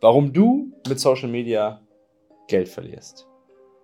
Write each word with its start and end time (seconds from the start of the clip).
warum 0.00 0.32
du 0.32 0.72
mit 0.88 0.98
Social 0.98 1.28
Media 1.28 1.80
Geld 2.48 2.68
verlierst. 2.68 3.26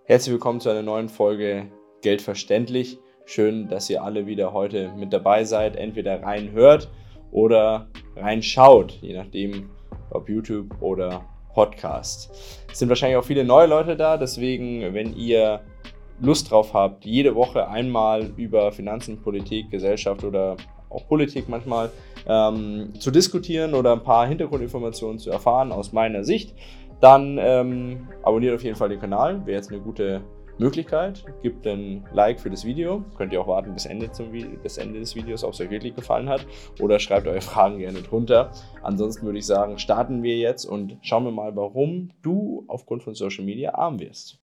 Herzlich 0.05 0.33
willkommen 0.33 0.59
zu 0.59 0.69
einer 0.69 0.81
neuen 0.81 1.09
Folge 1.09 1.71
Geld 2.01 2.21
verständlich. 2.21 2.97
Schön, 3.25 3.67
dass 3.67 3.89
ihr 3.89 4.01
alle 4.01 4.25
wieder 4.25 4.51
heute 4.51 4.91
mit 4.97 5.13
dabei 5.13 5.43
seid, 5.43 5.75
entweder 5.75 6.23
reinhört 6.23 6.89
oder 7.31 7.87
reinschaut, 8.15 8.93
je 9.01 9.13
nachdem, 9.13 9.69
ob 10.09 10.27
YouTube 10.27 10.81
oder 10.81 11.23
Podcast. 11.53 12.31
Es 12.71 12.79
sind 12.79 12.89
wahrscheinlich 12.89 13.17
auch 13.17 13.25
viele 13.25 13.43
neue 13.43 13.67
Leute 13.67 13.95
da, 13.95 14.17
deswegen, 14.17 14.93
wenn 14.93 15.15
ihr 15.15 15.61
Lust 16.19 16.49
drauf 16.49 16.73
habt, 16.73 17.05
jede 17.05 17.35
Woche 17.35 17.67
einmal 17.67 18.31
über 18.37 18.71
Finanzen, 18.71 19.21
Politik, 19.21 19.69
Gesellschaft 19.69 20.23
oder 20.23 20.57
auch 20.89 21.07
Politik 21.07 21.49
manchmal 21.49 21.91
ähm, 22.27 22.93
zu 22.99 23.11
diskutieren 23.11 23.73
oder 23.73 23.93
ein 23.93 24.03
paar 24.03 24.27
Hintergrundinformationen 24.27 25.19
zu 25.19 25.29
erfahren 25.29 25.71
aus 25.71 25.93
meiner 25.93 26.23
Sicht, 26.23 26.53
dann 27.01 27.37
ähm, 27.39 28.07
abonniert 28.23 28.55
auf 28.55 28.63
jeden 28.63 28.75
Fall 28.75 28.89
den 28.89 28.99
Kanal. 28.99 29.45
Wäre 29.45 29.57
jetzt 29.57 29.71
eine 29.71 29.79
gute 29.79 30.21
Möglichkeit. 30.59 31.23
Gebt 31.43 31.65
ein 31.67 32.05
Like 32.13 32.39
für 32.39 32.49
das 32.49 32.65
Video. 32.65 33.03
Könnt 33.17 33.33
ihr 33.33 33.41
auch 33.41 33.47
warten 33.47 33.73
bis 33.73 33.85
Ende, 33.85 34.11
zum 34.11 34.31
bis 34.63 34.77
Ende 34.77 34.99
des 34.99 35.15
Videos, 35.15 35.43
ob 35.43 35.53
es 35.53 35.61
euch 35.61 35.69
wirklich 35.69 35.95
gefallen 35.95 36.29
hat. 36.29 36.45
Oder 36.79 36.99
schreibt 36.99 37.27
eure 37.27 37.41
Fragen 37.41 37.77
gerne 37.77 38.01
drunter. 38.01 38.51
Ansonsten 38.81 39.25
würde 39.25 39.39
ich 39.39 39.45
sagen, 39.45 39.77
starten 39.77 40.23
wir 40.23 40.37
jetzt 40.37 40.65
und 40.65 40.97
schauen 41.01 41.25
wir 41.25 41.31
mal, 41.31 41.55
warum 41.55 42.11
du 42.21 42.65
aufgrund 42.67 43.03
von 43.03 43.13
Social 43.13 43.45
Media 43.45 43.75
arm 43.75 43.99
wirst. 43.99 44.39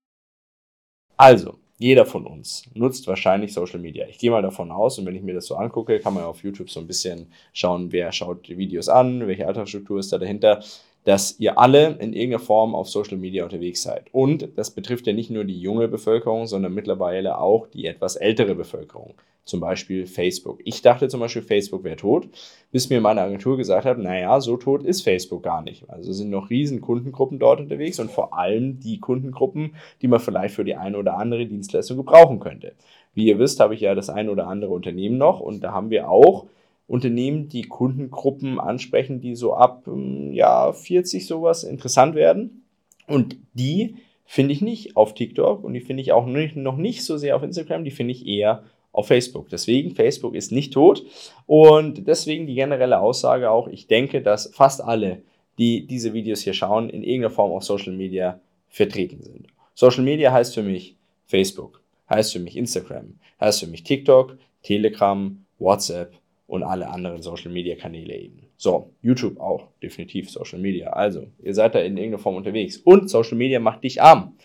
Also, 1.17 1.59
jeder 1.79 2.07
von 2.07 2.27
uns 2.27 2.65
nutzt 2.75 3.07
wahrscheinlich 3.07 3.53
Social 3.53 3.81
Media. 3.81 4.07
Ich 4.09 4.19
gehe 4.19 4.31
mal 4.31 4.43
davon 4.43 4.71
aus 4.71 4.99
und 4.99 5.07
wenn 5.07 5.17
ich 5.17 5.23
mir 5.23 5.35
das 5.35 5.47
so 5.47 5.57
angucke, 5.57 5.99
kann 5.99 6.15
man 6.15 6.25
auf 6.25 6.43
YouTube 6.43 6.71
so 6.71 6.81
ein 6.81 6.87
bisschen 6.87 7.33
schauen, 7.53 7.91
wer 7.91 8.13
schaut 8.13 8.47
die 8.47 8.57
Videos 8.57 8.89
an, 8.89 9.27
welche 9.27 9.47
Altersstruktur 9.47 9.99
ist 9.99 10.13
da 10.13 10.19
dahinter, 10.19 10.63
dass 11.05 11.39
ihr 11.39 11.59
alle 11.59 11.97
in 12.01 12.13
irgendeiner 12.13 12.39
Form 12.39 12.75
auf 12.75 12.89
Social 12.89 13.19
Media 13.19 13.45
unterwegs 13.45 13.83
seid. 13.83 14.07
Und 14.13 14.49
das 14.57 14.71
betrifft 14.71 15.07
ja 15.07 15.13
nicht 15.13 15.31
nur 15.31 15.45
die 15.45 15.61
junge 15.61 15.89
Bevölkerung, 15.89 16.47
sondern 16.47 16.75
mittlerweile 16.75 17.39
auch 17.39 17.67
die 17.67 17.87
etwas 17.87 18.17
ältere 18.17 18.55
Bevölkerung 18.55 19.15
zum 19.45 19.61
Beispiel 19.61 20.07
Facebook. 20.07 20.61
Ich 20.65 20.81
dachte 20.83 21.09
zum 21.09 21.21
Beispiel, 21.21 21.43
Facebook 21.43 21.85
wäre 21.85 21.97
tot, 21.97 22.29
bis 22.73 22.89
mir 22.89 23.01
meine 23.01 23.21
Agentur 23.21 23.57
gesagt 23.57 23.85
hat, 23.85 23.99
naja, 23.99 24.41
so 24.41 24.57
tot 24.57 24.83
ist 24.83 25.03
Facebook 25.03 25.43
gar 25.43 25.63
nicht. 25.63 25.89
Also 25.89 26.13
sind 26.13 26.31
noch 26.31 26.51
riesen 26.51 26.81
Kundengruppen 26.81 27.39
dort 27.39 27.61
unterwegs 27.61 28.01
und 28.01 28.11
vor 28.11 28.37
allem 28.37 28.81
die 28.81 28.99
Kundengruppen, 29.01 29.75
die 30.01 30.09
man 30.09 30.21
vielleicht 30.21 30.55
für 30.55 30.65
die 30.65 30.77
eine 30.77 30.97
oder 30.97 31.19
andere 31.19 31.47
Dienstleistung 31.47 31.99
gebrauchen 31.99 32.41
könnte. 32.41 32.73
Wie 33.13 33.27
ihr 33.27 33.39
wisst, 33.39 33.61
habe 33.61 33.75
ich 33.75 33.81
ja 33.81 33.95
das 33.95 34.11
eine 34.11 34.31
oder 34.31 34.49
andere 34.49 34.73
Unternehmen 34.73 35.19
noch 35.19 35.41
und 35.41 35.63
da 35.63 35.73
haben 35.73 35.91
wir 35.91 36.09
auch 36.09 36.47
Unternehmen, 36.87 37.49
die 37.49 37.63
Kundengruppen 37.63 38.61
ansprechen, 38.61 39.21
die 39.21 39.35
so 39.35 39.55
ab 39.55 39.87
hm, 39.87 40.33
ja, 40.33 40.73
40 40.73 41.27
sowas 41.27 41.65
interessant 41.65 42.15
werden. 42.15 42.65
Und 43.07 43.37
die 43.55 43.97
finde 44.25 44.53
ich 44.53 44.63
nicht 44.63 44.97
auf 44.97 45.15
TikTok 45.15 45.65
und 45.65 45.75
die 45.75 45.81
finde 45.81 46.03
ich 46.03 46.13
auch 46.13 46.27
nicht, 46.27 46.57
noch 46.57 46.77
nicht 46.77 47.05
so 47.05 47.17
sehr 47.17 47.37
auf 47.37 47.43
Instagram, 47.43 47.85
die 47.85 47.91
finde 47.91 48.13
ich 48.13 48.27
eher 48.27 48.65
auf 48.93 49.09
Facebook. 49.09 49.49
Deswegen, 49.49 49.95
Facebook 49.95 50.35
ist 50.35 50.53
nicht 50.53 50.73
tot 50.73 51.05
und 51.47 52.07
deswegen 52.07 52.47
die 52.47 52.55
generelle 52.55 53.01
Aussage 53.01 53.51
auch, 53.51 53.69
ich 53.69 53.87
denke, 53.87 54.23
dass 54.23 54.51
fast 54.55 54.83
alle, 54.83 55.23
die 55.59 55.87
diese 55.87 56.15
Videos 56.15 56.41
hier 56.41 56.55
schauen, 56.55 56.89
in 56.89 57.03
irgendeiner 57.03 57.35
Form 57.35 57.53
auf 57.53 57.65
Social 57.65 57.93
Media 57.93 58.41
vertreten 58.69 59.23
sind. 59.23 59.49
Social 59.75 60.05
Media 60.05 60.33
heißt 60.33 60.55
für 60.55 60.63
mich 60.63 60.97
Facebook, 61.27 61.83
heißt 62.09 62.33
für 62.33 62.41
mich 62.41 62.57
Instagram, 62.57 63.19
heißt 63.41 63.61
für 63.61 63.67
mich 63.67 63.83
TikTok, 63.83 64.39
Telegram, 64.63 65.45
WhatsApp 65.59 66.15
und 66.47 66.63
alle 66.63 66.89
anderen 66.89 67.23
Social 67.23 67.51
Media 67.51 67.75
Kanäle 67.77 68.17
eben. 68.17 68.47
So, 68.57 68.93
YouTube 69.03 69.41
auch, 69.41 69.69
definitiv 69.83 70.31
Social 70.31 70.59
Media. 70.59 70.91
Also, 70.91 71.29
ihr 71.43 71.55
seid 71.55 71.75
da 71.75 71.81
in 71.81 71.97
irgendeiner 71.97 72.23
Form 72.23 72.37
unterwegs. 72.37 72.77
Und 72.79 73.09
Social 73.09 73.37
Media 73.37 73.61
macht 73.61 73.85
dich 73.85 74.03
arm. 74.03 74.37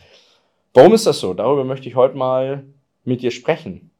Warum 0.74 0.94
ist 0.94 1.06
das 1.06 1.20
so? 1.20 1.34
Darüber 1.34 1.64
möchte 1.64 1.90
ich 1.90 1.96
heute 1.96 2.16
mal 2.18 2.64
mit 3.04 3.22
dir 3.22 3.32
sprechen. 3.32 3.92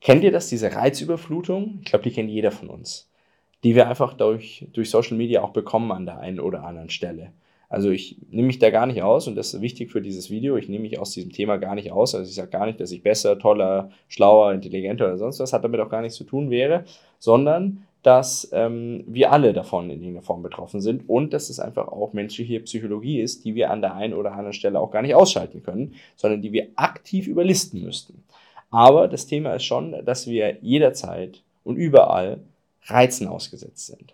Kennt 0.00 0.24
ihr 0.24 0.32
das, 0.32 0.48
diese 0.48 0.74
Reizüberflutung? 0.74 1.78
Ich 1.80 1.90
glaube, 1.90 2.04
die 2.04 2.12
kennt 2.12 2.30
jeder 2.30 2.50
von 2.50 2.68
uns. 2.68 3.10
Die 3.62 3.74
wir 3.74 3.88
einfach 3.88 4.14
durch, 4.14 4.66
durch 4.72 4.90
Social 4.90 5.16
Media 5.16 5.42
auch 5.42 5.50
bekommen 5.52 5.92
an 5.92 6.06
der 6.06 6.18
einen 6.18 6.40
oder 6.40 6.64
anderen 6.64 6.90
Stelle. 6.90 7.32
Also 7.72 7.88
ich 7.88 8.18
nehme 8.30 8.48
mich 8.48 8.58
da 8.58 8.68
gar 8.68 8.84
nicht 8.84 9.02
aus 9.02 9.26
und 9.26 9.34
das 9.34 9.54
ist 9.54 9.62
wichtig 9.62 9.90
für 9.90 10.02
dieses 10.02 10.28
Video. 10.28 10.58
Ich 10.58 10.68
nehme 10.68 10.82
mich 10.82 10.98
aus 10.98 11.12
diesem 11.12 11.32
Thema 11.32 11.56
gar 11.56 11.74
nicht 11.74 11.90
aus. 11.90 12.14
Also 12.14 12.28
ich 12.28 12.34
sage 12.34 12.50
gar 12.50 12.66
nicht, 12.66 12.78
dass 12.80 12.92
ich 12.92 13.02
besser, 13.02 13.38
toller, 13.38 13.88
schlauer, 14.08 14.52
intelligenter 14.52 15.06
oder 15.06 15.16
sonst 15.16 15.40
was 15.40 15.54
hat 15.54 15.64
damit 15.64 15.80
auch 15.80 15.88
gar 15.88 16.02
nichts 16.02 16.18
zu 16.18 16.24
tun 16.24 16.50
wäre, 16.50 16.84
sondern 17.18 17.84
dass 18.02 18.46
ähm, 18.52 19.04
wir 19.06 19.32
alle 19.32 19.54
davon 19.54 19.84
in 19.86 20.00
irgendeiner 20.02 20.20
Form 20.20 20.42
betroffen 20.42 20.82
sind 20.82 21.08
und 21.08 21.32
dass 21.32 21.48
es 21.48 21.60
einfach 21.60 21.88
auch 21.88 22.12
menschliche 22.12 22.60
Psychologie 22.60 23.22
ist, 23.22 23.46
die 23.46 23.54
wir 23.54 23.70
an 23.70 23.80
der 23.80 23.94
einen 23.94 24.12
oder 24.12 24.32
anderen 24.32 24.52
Stelle 24.52 24.78
auch 24.78 24.90
gar 24.90 25.00
nicht 25.00 25.14
ausschalten 25.14 25.62
können, 25.62 25.94
sondern 26.14 26.42
die 26.42 26.52
wir 26.52 26.68
aktiv 26.76 27.26
überlisten 27.26 27.82
müssten. 27.82 28.22
Aber 28.70 29.08
das 29.08 29.26
Thema 29.26 29.54
ist 29.54 29.64
schon, 29.64 29.96
dass 30.04 30.26
wir 30.26 30.58
jederzeit 30.60 31.40
und 31.64 31.76
überall 31.76 32.40
Reizen 32.84 33.28
ausgesetzt 33.28 33.86
sind. 33.86 34.12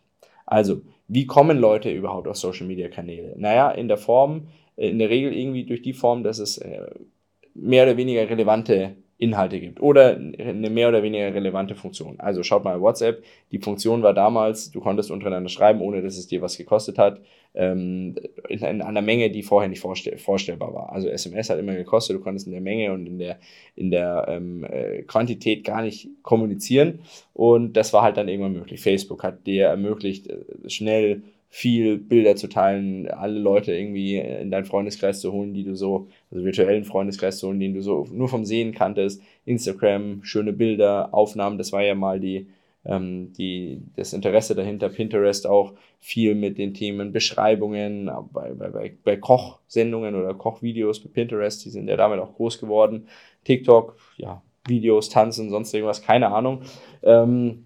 Also, 0.50 0.80
wie 1.08 1.26
kommen 1.26 1.58
Leute 1.58 1.90
überhaupt 1.90 2.26
auf 2.26 2.36
Social 2.36 2.66
Media 2.66 2.88
Kanäle? 2.88 3.34
Naja, 3.36 3.70
in 3.70 3.86
der 3.86 3.98
Form, 3.98 4.48
äh, 4.76 4.88
in 4.88 4.98
der 4.98 5.10
Regel 5.10 5.32
irgendwie 5.34 5.64
durch 5.64 5.82
die 5.82 5.92
Form, 5.92 6.22
dass 6.22 6.38
es 6.38 6.58
äh, 6.58 6.86
mehr 7.54 7.84
oder 7.84 7.96
weniger 7.96 8.28
relevante 8.28 8.96
Inhalte 9.18 9.58
gibt 9.58 9.80
oder 9.80 10.16
eine 10.16 10.70
mehr 10.70 10.88
oder 10.88 11.02
weniger 11.02 11.34
relevante 11.34 11.74
Funktion. 11.74 12.20
Also 12.20 12.44
schaut 12.44 12.62
mal 12.62 12.80
WhatsApp, 12.80 13.24
die 13.50 13.58
Funktion 13.58 14.02
war 14.04 14.14
damals, 14.14 14.70
du 14.70 14.80
konntest 14.80 15.10
untereinander 15.10 15.48
schreiben, 15.48 15.80
ohne 15.80 16.02
dass 16.02 16.16
es 16.16 16.28
dir 16.28 16.40
was 16.40 16.56
gekostet 16.56 16.98
hat, 16.98 17.20
ähm, 17.54 18.14
in, 18.48 18.60
in 18.60 18.80
einer 18.80 19.02
Menge, 19.02 19.30
die 19.30 19.42
vorher 19.42 19.68
nicht 19.68 19.80
vorstell 19.80 20.18
vorstellbar 20.18 20.72
war. 20.72 20.92
Also 20.92 21.08
SMS 21.08 21.50
hat 21.50 21.58
immer 21.58 21.74
gekostet, 21.74 22.16
du 22.16 22.20
konntest 22.20 22.46
in 22.46 22.52
der 22.52 22.60
Menge 22.60 22.92
und 22.92 23.06
in 23.06 23.18
der, 23.18 23.38
in 23.74 23.90
der 23.90 24.26
ähm, 24.28 24.64
äh, 24.64 25.02
Quantität 25.02 25.64
gar 25.64 25.82
nicht 25.82 26.08
kommunizieren 26.22 27.00
und 27.34 27.72
das 27.72 27.92
war 27.92 28.02
halt 28.02 28.16
dann 28.16 28.28
irgendwann 28.28 28.52
möglich. 28.52 28.80
Facebook 28.80 29.24
hat 29.24 29.48
dir 29.48 29.66
ermöglicht, 29.66 30.28
äh, 30.28 30.70
schnell 30.70 31.22
viel 31.50 31.96
Bilder 31.98 32.36
zu 32.36 32.48
teilen, 32.48 33.08
alle 33.08 33.38
Leute 33.38 33.72
irgendwie 33.72 34.16
in 34.18 34.50
deinen 34.50 34.66
Freundeskreis 34.66 35.20
zu 35.20 35.32
holen, 35.32 35.54
die 35.54 35.64
du 35.64 35.74
so, 35.74 36.08
also 36.30 36.44
virtuellen 36.44 36.84
Freundeskreis 36.84 37.38
zu 37.38 37.48
holen, 37.48 37.60
den 37.60 37.74
du 37.74 37.82
so 37.82 38.06
nur 38.12 38.28
vom 38.28 38.44
Sehen 38.44 38.74
kanntest. 38.74 39.22
Instagram, 39.46 40.22
schöne 40.22 40.52
Bilder, 40.52 41.14
Aufnahmen, 41.14 41.56
das 41.56 41.72
war 41.72 41.82
ja 41.82 41.94
mal 41.94 42.20
die, 42.20 42.48
ähm, 42.84 43.32
die, 43.32 43.80
das 43.96 44.12
Interesse 44.12 44.54
dahinter. 44.54 44.90
Pinterest 44.90 45.46
auch 45.46 45.72
viel 46.00 46.34
mit 46.34 46.58
den 46.58 46.74
Themen 46.74 47.12
Beschreibungen, 47.12 48.10
bei, 48.30 48.52
bei, 48.52 48.92
bei 49.02 49.16
Kochsendungen 49.16 50.14
oder 50.16 50.34
Kochvideos 50.34 51.00
bei 51.00 51.08
Pinterest, 51.08 51.64
die 51.64 51.70
sind 51.70 51.88
ja 51.88 51.96
damit 51.96 52.20
auch 52.20 52.34
groß 52.34 52.60
geworden. 52.60 53.08
TikTok, 53.44 53.96
ja, 54.18 54.42
Videos, 54.66 55.08
Tanzen, 55.08 55.48
sonst 55.48 55.72
irgendwas, 55.72 56.02
keine 56.02 56.30
Ahnung. 56.30 56.60
Ähm, 57.02 57.64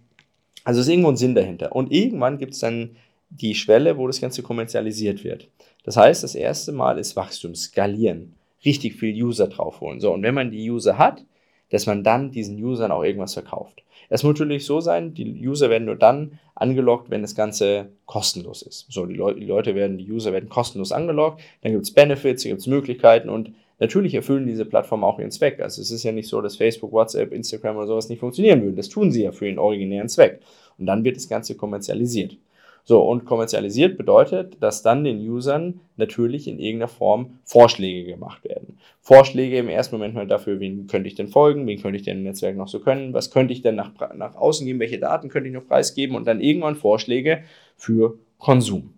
also 0.64 0.80
ist 0.80 0.88
irgendwo 0.88 1.08
ein 1.08 1.16
Sinn 1.16 1.34
dahinter. 1.34 1.74
Und 1.74 1.90
irgendwann 1.90 2.38
gibt 2.38 2.54
es 2.54 2.60
dann 2.60 2.96
die 3.40 3.54
Schwelle, 3.54 3.96
wo 3.96 4.06
das 4.06 4.20
Ganze 4.20 4.42
kommerzialisiert 4.42 5.24
wird. 5.24 5.48
Das 5.84 5.96
heißt, 5.96 6.22
das 6.22 6.34
erste 6.34 6.72
Mal 6.72 6.98
ist 6.98 7.16
Wachstum, 7.16 7.54
skalieren, 7.54 8.34
richtig 8.64 8.94
viel 8.94 9.14
User 9.24 9.48
draufholen. 9.48 10.00
So, 10.00 10.12
und 10.12 10.22
wenn 10.22 10.34
man 10.34 10.50
die 10.50 10.70
User 10.70 10.98
hat, 10.98 11.24
dass 11.70 11.86
man 11.86 12.04
dann 12.04 12.30
diesen 12.30 12.62
Usern 12.62 12.92
auch 12.92 13.02
irgendwas 13.02 13.32
verkauft. 13.32 13.82
Es 14.10 14.22
muss 14.22 14.38
natürlich 14.38 14.66
so 14.66 14.80
sein, 14.80 15.14
die 15.14 15.48
User 15.48 15.70
werden 15.70 15.86
nur 15.86 15.96
dann 15.96 16.38
angelockt, 16.54 17.08
wenn 17.08 17.22
das 17.22 17.34
Ganze 17.34 17.88
kostenlos 18.04 18.60
ist. 18.60 18.86
So, 18.90 19.06
die, 19.06 19.14
Le 19.14 19.34
die 19.34 19.46
Leute 19.46 19.74
werden, 19.74 19.96
die 19.96 20.10
User 20.10 20.34
werden 20.34 20.50
kostenlos 20.50 20.92
angelockt, 20.92 21.40
dann 21.62 21.72
gibt 21.72 21.84
es 21.84 21.92
Benefits, 21.92 22.44
gibt 22.44 22.60
es 22.60 22.66
Möglichkeiten 22.66 23.30
und 23.30 23.52
natürlich 23.78 24.14
erfüllen 24.14 24.46
diese 24.46 24.66
Plattformen 24.66 25.04
auch 25.04 25.18
ihren 25.18 25.30
Zweck. 25.30 25.60
Also 25.60 25.80
es 25.80 25.90
ist 25.90 26.02
ja 26.02 26.12
nicht 26.12 26.28
so, 26.28 26.42
dass 26.42 26.56
Facebook, 26.56 26.92
WhatsApp, 26.92 27.32
Instagram 27.32 27.76
oder 27.78 27.86
sowas 27.86 28.10
nicht 28.10 28.20
funktionieren 28.20 28.62
würden. 28.62 28.76
Das 28.76 28.90
tun 28.90 29.10
sie 29.10 29.22
ja 29.22 29.32
für 29.32 29.46
ihren 29.46 29.58
originären 29.58 30.10
Zweck. 30.10 30.40
Und 30.78 30.84
dann 30.84 31.04
wird 31.04 31.16
das 31.16 31.28
Ganze 31.28 31.54
kommerzialisiert. 31.54 32.36
So, 32.84 33.00
und 33.02 33.24
kommerzialisiert 33.24 33.96
bedeutet, 33.96 34.60
dass 34.60 34.82
dann 34.82 35.04
den 35.04 35.18
Usern 35.28 35.80
natürlich 35.96 36.48
in 36.48 36.58
irgendeiner 36.58 36.88
Form 36.88 37.38
Vorschläge 37.44 38.10
gemacht 38.10 38.44
werden. 38.44 38.78
Vorschläge 39.00 39.58
im 39.58 39.68
ersten 39.68 39.94
Moment 39.94 40.14
mal 40.14 40.26
dafür, 40.26 40.58
wen 40.58 40.88
könnte 40.88 41.08
ich 41.08 41.14
denn 41.14 41.28
folgen, 41.28 41.66
wen 41.66 41.80
könnte 41.80 41.96
ich 41.96 42.02
denn 42.02 42.18
im 42.18 42.22
Netzwerk 42.24 42.56
noch 42.56 42.66
so 42.66 42.80
können, 42.80 43.14
was 43.14 43.30
könnte 43.30 43.52
ich 43.52 43.62
denn 43.62 43.76
nach, 43.76 43.92
nach 44.16 44.34
außen 44.34 44.66
geben, 44.66 44.80
welche 44.80 44.98
Daten 44.98 45.28
könnte 45.28 45.48
ich 45.48 45.54
noch 45.54 45.66
preisgeben 45.66 46.16
und 46.16 46.26
dann 46.26 46.40
irgendwann 46.40 46.74
Vorschläge 46.74 47.44
für 47.76 48.18
Konsum. 48.38 48.94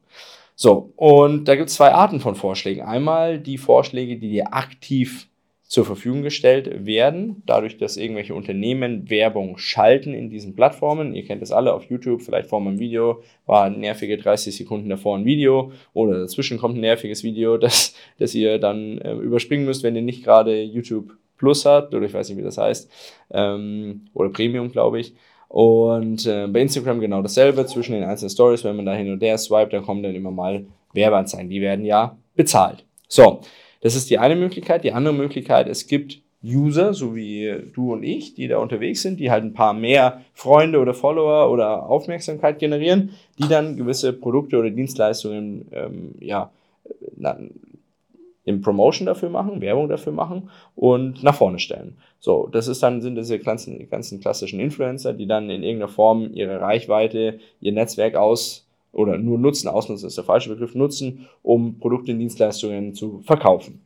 So, 0.56 0.92
und 0.96 1.46
da 1.46 1.56
gibt 1.56 1.68
es 1.68 1.74
zwei 1.74 1.92
Arten 1.92 2.20
von 2.20 2.36
Vorschlägen. 2.36 2.82
Einmal 2.82 3.38
die 3.38 3.58
Vorschläge, 3.58 4.16
die 4.16 4.30
dir 4.30 4.54
aktiv 4.54 5.28
zur 5.66 5.84
Verfügung 5.84 6.22
gestellt 6.22 6.86
werden, 6.86 7.42
dadurch, 7.46 7.78
dass 7.78 7.96
irgendwelche 7.96 8.34
Unternehmen 8.34 9.08
Werbung 9.08 9.56
schalten 9.56 10.12
in 10.12 10.28
diesen 10.28 10.54
Plattformen. 10.54 11.14
Ihr 11.14 11.24
kennt 11.24 11.42
das 11.42 11.52
alle 11.52 11.72
auf 11.72 11.84
YouTube, 11.84 12.22
vielleicht 12.22 12.48
vor 12.48 12.60
meinem 12.60 12.78
Video 12.78 13.22
war 13.46 13.70
nervige 13.70 14.18
30 14.18 14.54
Sekunden 14.54 14.88
davor 14.88 15.16
ein 15.16 15.24
Video 15.24 15.72
oder 15.94 16.20
dazwischen 16.20 16.58
kommt 16.58 16.76
ein 16.76 16.80
nerviges 16.80 17.24
Video, 17.24 17.56
das, 17.58 17.94
das 18.18 18.34
ihr 18.34 18.58
dann 18.58 18.98
äh, 18.98 19.14
überspringen 19.14 19.64
müsst, 19.64 19.82
wenn 19.82 19.96
ihr 19.96 20.02
nicht 20.02 20.22
gerade 20.22 20.62
YouTube 20.62 21.16
Plus 21.38 21.64
habt 21.64 21.94
oder 21.94 22.06
ich 22.06 22.14
weiß 22.14 22.28
nicht, 22.28 22.38
wie 22.38 22.42
das 22.42 22.58
heißt, 22.58 22.90
ähm, 23.32 24.06
oder 24.14 24.28
Premium, 24.28 24.70
glaube 24.70 25.00
ich. 25.00 25.14
Und 25.48 26.26
äh, 26.26 26.46
bei 26.46 26.60
Instagram 26.60 27.00
genau 27.00 27.22
dasselbe, 27.22 27.64
zwischen 27.66 27.92
den 27.92 28.04
einzelnen 28.04 28.30
Stories, 28.30 28.64
wenn 28.64 28.76
man 28.76 28.86
da 28.86 28.94
hin 28.94 29.10
und 29.10 29.22
her 29.22 29.38
swipet, 29.38 29.72
dann 29.72 29.84
kommen 29.84 30.02
dann 30.02 30.14
immer 30.14 30.30
mal 30.30 30.66
Werbeanzeigen, 30.92 31.48
die 31.48 31.60
werden 31.60 31.84
ja 31.84 32.16
bezahlt. 32.34 32.84
So, 33.08 33.40
das 33.84 33.96
ist 33.96 34.08
die 34.08 34.18
eine 34.18 34.34
Möglichkeit. 34.34 34.82
Die 34.82 34.92
andere 34.92 35.12
Möglichkeit, 35.12 35.68
es 35.68 35.86
gibt 35.86 36.22
User, 36.42 36.94
so 36.94 37.14
wie 37.14 37.54
du 37.74 37.92
und 37.92 38.02
ich, 38.02 38.34
die 38.34 38.48
da 38.48 38.56
unterwegs 38.56 39.02
sind, 39.02 39.20
die 39.20 39.30
halt 39.30 39.44
ein 39.44 39.52
paar 39.52 39.74
mehr 39.74 40.22
Freunde 40.32 40.78
oder 40.78 40.94
Follower 40.94 41.50
oder 41.52 41.86
Aufmerksamkeit 41.86 42.58
generieren, 42.58 43.10
die 43.38 43.46
dann 43.46 43.76
gewisse 43.76 44.14
Produkte 44.14 44.56
oder 44.58 44.70
Dienstleistungen 44.70 45.68
ähm, 45.72 46.14
ja, 46.18 46.50
in 48.46 48.62
Promotion 48.62 49.04
dafür 49.04 49.28
machen, 49.28 49.60
Werbung 49.60 49.90
dafür 49.90 50.14
machen 50.14 50.48
und 50.74 51.22
nach 51.22 51.34
vorne 51.34 51.58
stellen. 51.58 51.98
So, 52.20 52.48
das 52.50 52.68
ist 52.68 52.82
dann, 52.82 53.02
sind 53.02 53.16
diese 53.16 53.38
ganzen, 53.38 53.90
ganzen 53.90 54.18
klassischen 54.18 54.60
Influencer, 54.60 55.12
die 55.12 55.26
dann 55.26 55.50
in 55.50 55.62
irgendeiner 55.62 55.92
Form 55.92 56.30
ihre 56.32 56.58
Reichweite, 56.58 57.38
ihr 57.60 57.72
Netzwerk 57.72 58.14
aus 58.14 58.63
oder 58.94 59.18
nur 59.18 59.38
nutzen, 59.38 59.68
ausnutzen 59.68 60.06
ist 60.06 60.16
der 60.16 60.24
falsche 60.24 60.50
Begriff, 60.50 60.74
nutzen, 60.74 61.26
um 61.42 61.78
Produkte 61.78 62.12
und 62.12 62.18
Dienstleistungen 62.18 62.94
zu 62.94 63.20
verkaufen. 63.20 63.82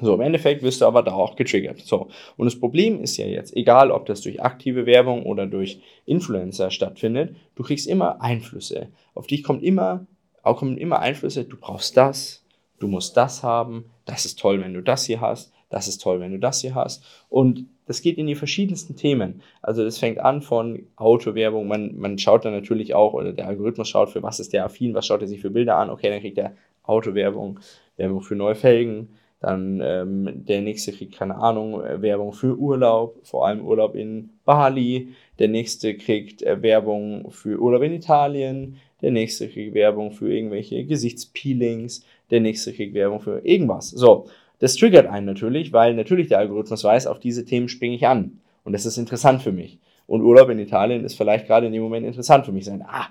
So, 0.00 0.14
im 0.14 0.22
Endeffekt 0.22 0.62
wirst 0.62 0.80
du 0.80 0.86
aber 0.86 1.02
da 1.02 1.12
auch 1.12 1.36
getriggert. 1.36 1.80
So, 1.80 2.08
und 2.38 2.46
das 2.46 2.58
Problem 2.58 3.02
ist 3.02 3.18
ja 3.18 3.26
jetzt, 3.26 3.54
egal 3.54 3.90
ob 3.90 4.06
das 4.06 4.22
durch 4.22 4.42
aktive 4.42 4.86
Werbung 4.86 5.24
oder 5.24 5.46
durch 5.46 5.82
Influencer 6.06 6.70
stattfindet, 6.70 7.36
du 7.56 7.62
kriegst 7.62 7.86
immer 7.86 8.22
Einflüsse. 8.22 8.88
Auf 9.14 9.26
dich 9.26 9.42
kommt 9.42 9.62
immer, 9.62 10.06
auch 10.42 10.56
kommen 10.56 10.78
immer 10.78 11.00
Einflüsse, 11.00 11.44
du 11.44 11.58
brauchst 11.58 11.96
das, 11.96 12.42
du 12.78 12.88
musst 12.88 13.16
das 13.18 13.42
haben, 13.42 13.84
das 14.06 14.24
ist 14.24 14.38
toll, 14.38 14.62
wenn 14.62 14.72
du 14.72 14.82
das 14.82 15.04
hier 15.04 15.20
hast, 15.20 15.52
das 15.68 15.88
ist 15.88 16.00
toll, 16.00 16.20
wenn 16.20 16.32
du 16.32 16.38
das 16.38 16.62
hier 16.62 16.74
hast. 16.74 17.04
Und 17.28 17.66
das 17.92 18.00
geht 18.00 18.16
in 18.16 18.26
die 18.26 18.34
verschiedensten 18.34 18.96
Themen. 18.96 19.42
Also 19.60 19.84
das 19.84 19.98
fängt 19.98 20.18
an 20.18 20.40
von 20.40 20.86
Autowerbung, 20.96 21.68
man, 21.68 21.94
man 21.98 22.16
schaut 22.16 22.46
dann 22.46 22.54
natürlich 22.54 22.94
auch, 22.94 23.12
oder 23.12 23.34
der 23.34 23.46
Algorithmus 23.46 23.86
schaut, 23.86 24.08
für 24.08 24.22
was 24.22 24.40
ist 24.40 24.54
der 24.54 24.64
affin, 24.64 24.94
was 24.94 25.06
schaut 25.06 25.20
er 25.20 25.28
sich 25.28 25.42
für 25.42 25.50
Bilder 25.50 25.76
an, 25.76 25.90
okay, 25.90 26.08
dann 26.08 26.20
kriegt 26.20 26.38
er 26.38 26.56
Autowerbung, 26.84 27.60
Werbung 27.98 28.22
für 28.22 28.34
neue 28.34 28.54
Felgen, 28.54 29.10
dann 29.40 29.82
ähm, 29.84 30.46
der 30.46 30.62
nächste 30.62 30.92
kriegt, 30.92 31.18
keine 31.18 31.34
Ahnung, 31.34 31.82
Werbung 31.82 32.32
für 32.32 32.56
Urlaub, 32.56 33.18
vor 33.24 33.46
allem 33.46 33.60
Urlaub 33.60 33.94
in 33.94 34.30
Bali. 34.46 35.08
Der 35.38 35.48
nächste 35.48 35.94
kriegt 35.94 36.42
äh, 36.42 36.62
Werbung 36.62 37.30
für 37.30 37.60
Urlaub 37.60 37.82
in 37.82 37.92
Italien. 37.92 38.78
Der 39.02 39.10
nächste 39.10 39.48
kriegt 39.48 39.74
Werbung 39.74 40.12
für 40.12 40.32
irgendwelche 40.32 40.86
Gesichtspeelings. 40.86 42.06
Der 42.30 42.40
nächste 42.40 42.72
kriegt 42.72 42.94
Werbung 42.94 43.20
für 43.20 43.44
irgendwas. 43.44 43.90
So, 43.90 44.28
das 44.62 44.76
triggert 44.76 45.06
einen 45.06 45.26
natürlich, 45.26 45.72
weil 45.72 45.94
natürlich 45.94 46.28
der 46.28 46.38
Algorithmus 46.38 46.84
weiß, 46.84 47.06
auf 47.06 47.18
diese 47.18 47.44
Themen 47.44 47.68
springe 47.68 47.96
ich 47.96 48.06
an. 48.06 48.40
Und 48.64 48.72
das 48.72 48.86
ist 48.86 48.96
interessant 48.96 49.42
für 49.42 49.52
mich. 49.52 49.78
Und 50.06 50.22
Urlaub 50.22 50.48
in 50.48 50.58
Italien 50.58 51.04
ist 51.04 51.14
vielleicht 51.14 51.46
gerade 51.46 51.66
in 51.66 51.72
dem 51.72 51.82
Moment 51.82 52.06
interessant 52.06 52.46
für 52.46 52.52
mich 52.52 52.64
sein. 52.64 52.84
Ah, 52.86 53.08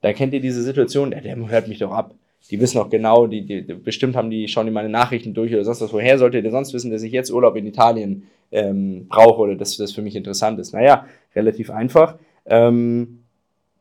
da 0.00 0.12
kennt 0.12 0.32
ihr 0.32 0.40
diese 0.40 0.62
Situation, 0.62 1.10
der, 1.10 1.20
der 1.20 1.36
hört 1.48 1.68
mich 1.68 1.78
doch 1.78 1.92
ab 1.92 2.14
die 2.50 2.60
wissen 2.60 2.78
auch 2.78 2.90
genau, 2.90 3.26
die, 3.26 3.44
die, 3.44 3.62
bestimmt 3.74 4.16
haben 4.16 4.30
die, 4.30 4.48
schauen 4.48 4.66
die 4.66 4.72
meine 4.72 4.88
Nachrichten 4.88 5.34
durch 5.34 5.52
oder 5.54 5.64
sonst 5.64 5.80
was. 5.80 5.92
Woher 5.92 6.18
solltet 6.18 6.44
ihr 6.44 6.50
sonst 6.50 6.74
wissen, 6.74 6.90
dass 6.90 7.02
ich 7.02 7.12
jetzt 7.12 7.30
Urlaub 7.30 7.56
in 7.56 7.66
Italien 7.66 8.24
ähm, 8.50 9.06
brauche 9.08 9.42
oder 9.42 9.54
dass 9.54 9.76
das 9.76 9.92
für 9.92 10.02
mich 10.02 10.16
interessant 10.16 10.58
ist? 10.58 10.72
Naja, 10.72 11.06
relativ 11.34 11.70
einfach. 11.70 12.16
Ähm, 12.44 13.20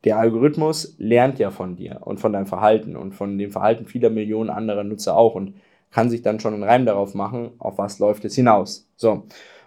der 0.04 0.18
Algorithmus 0.18 0.96
lernt 1.00 1.40
ja 1.40 1.52
von 1.52 1.76
dir 1.76 2.00
und 2.02 2.20
von 2.20 2.34
deinem 2.34 2.48
Verhalten 2.48 2.96
und 2.96 3.14
von 3.14 3.38
dem 3.38 3.52
Verhalten 3.52 3.86
vieler 3.86 4.10
Millionen 4.10 4.50
anderer 4.50 4.84
Nutzer 4.84 5.16
auch 5.16 5.36
und 5.36 5.56
kann 5.92 6.10
sich 6.10 6.22
dann 6.22 6.40
schon 6.40 6.54
einen 6.54 6.64
Reim 6.64 6.86
darauf 6.86 7.14
machen, 7.14 7.52
auf 7.60 7.78
was 7.78 8.00
läuft 8.00 8.26
es 8.26 8.36
hinaus. 8.36 8.88
So. 8.96 9.24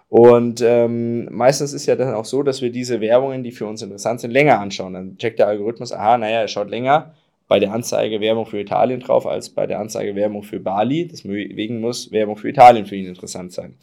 Und 0.09 0.61
ähm, 0.61 1.25
meistens 1.33 1.73
ist 1.73 1.85
ja 1.87 1.95
dann 1.95 2.13
auch 2.13 2.25
so, 2.25 2.43
dass 2.43 2.61
wir 2.61 2.71
diese 2.71 3.01
Werbungen, 3.01 3.43
die 3.43 3.51
für 3.51 3.65
uns 3.65 3.81
interessant 3.81 4.21
sind, 4.21 4.31
länger 4.31 4.59
anschauen. 4.59 4.93
Dann 4.93 5.17
checkt 5.17 5.39
der 5.39 5.47
Algorithmus, 5.47 5.91
aha, 5.91 6.17
naja, 6.17 6.41
er 6.41 6.47
schaut 6.47 6.69
länger, 6.69 7.13
bei 7.47 7.59
der 7.59 7.73
Anzeige 7.73 8.21
Werbung 8.21 8.45
für 8.45 8.59
Italien 8.59 8.99
drauf 8.99 9.27
als 9.27 9.49
bei 9.49 9.67
der 9.67 9.79
Anzeige 9.79 10.15
Werbung 10.15 10.43
für 10.43 10.59
Bali. 10.59 11.07
Deswegen 11.07 11.79
muss 11.79 12.11
Werbung 12.11 12.37
für 12.37 12.49
Italien 12.49 12.85
für 12.85 12.95
ihn 12.95 13.07
interessant 13.07 13.51
sein. 13.51 13.75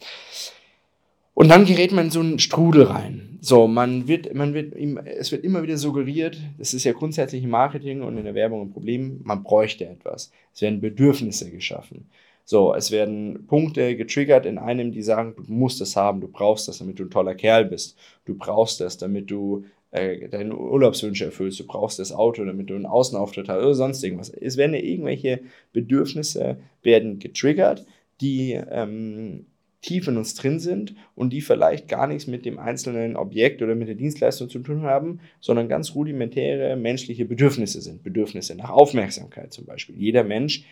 Und 1.33 1.49
dann 1.49 1.65
gerät 1.65 1.91
man 1.91 2.05
in 2.05 2.11
so 2.11 2.19
einen 2.19 2.39
Strudel 2.39 2.83
rein. 2.83 3.39
So, 3.41 3.67
man 3.67 4.07
wird, 4.07 4.33
man 4.33 4.53
wird, 4.53 4.73
es 5.05 5.31
wird 5.31 5.43
immer 5.43 5.63
wieder 5.63 5.77
suggeriert, 5.77 6.37
das 6.57 6.73
ist 6.73 6.83
ja 6.83 6.93
grundsätzlich 6.93 7.43
im 7.43 7.49
Marketing 7.49 8.01
und 8.01 8.17
in 8.17 8.23
der 8.23 8.35
Werbung 8.35 8.61
ein 8.61 8.71
Problem, 8.71 9.19
man 9.23 9.43
bräuchte 9.43 9.85
etwas. 9.85 10.31
Es 10.53 10.61
werden 10.61 10.79
Bedürfnisse 10.79 11.49
geschaffen. 11.49 12.07
So, 12.45 12.73
es 12.73 12.91
werden 12.91 13.47
Punkte 13.47 13.95
getriggert 13.95 14.45
in 14.45 14.57
einem, 14.57 14.91
die 14.91 15.01
sagen, 15.01 15.35
du 15.37 15.43
musst 15.51 15.79
es 15.81 15.95
haben, 15.95 16.21
du 16.21 16.27
brauchst 16.27 16.67
das, 16.67 16.79
damit 16.79 16.99
du 16.99 17.03
ein 17.03 17.09
toller 17.09 17.35
Kerl 17.35 17.65
bist. 17.65 17.97
Du 18.25 18.35
brauchst 18.35 18.81
das, 18.81 18.97
damit 18.97 19.31
du 19.31 19.65
äh, 19.91 20.27
deine 20.27 20.55
Urlaubswünsche 20.55 21.25
erfüllst, 21.25 21.59
du 21.59 21.67
brauchst 21.67 21.99
das 21.99 22.11
Auto, 22.11 22.43
damit 22.43 22.69
du 22.69 22.75
einen 22.75 22.85
Außenauftritt 22.85 23.47
hast 23.47 23.57
oder 23.57 23.75
sonst 23.75 24.03
irgendwas. 24.03 24.29
Es 24.29 24.57
werden 24.57 24.73
irgendwelche 24.73 25.41
Bedürfnisse 25.71 26.57
werden 26.81 27.19
getriggert, 27.19 27.85
die 28.19 28.53
ähm, 28.53 29.45
tief 29.83 30.07
in 30.07 30.17
uns 30.17 30.33
drin 30.33 30.59
sind 30.59 30.95
und 31.13 31.31
die 31.31 31.41
vielleicht 31.41 31.87
gar 31.87 32.07
nichts 32.07 32.25
mit 32.25 32.45
dem 32.45 32.57
einzelnen 32.57 33.15
Objekt 33.15 33.61
oder 33.61 33.75
mit 33.75 33.87
der 33.87 33.95
Dienstleistung 33.95 34.49
zu 34.49 34.59
tun 34.59 34.81
haben, 34.81 35.19
sondern 35.39 35.69
ganz 35.69 35.93
rudimentäre 35.93 36.75
menschliche 36.75 37.25
Bedürfnisse 37.25 37.81
sind. 37.81 38.01
Bedürfnisse 38.01 38.55
nach 38.55 38.69
Aufmerksamkeit 38.69 39.53
zum 39.53 39.65
Beispiel. 39.65 39.95
Jeder 39.97 40.23
Mensch, 40.23 40.65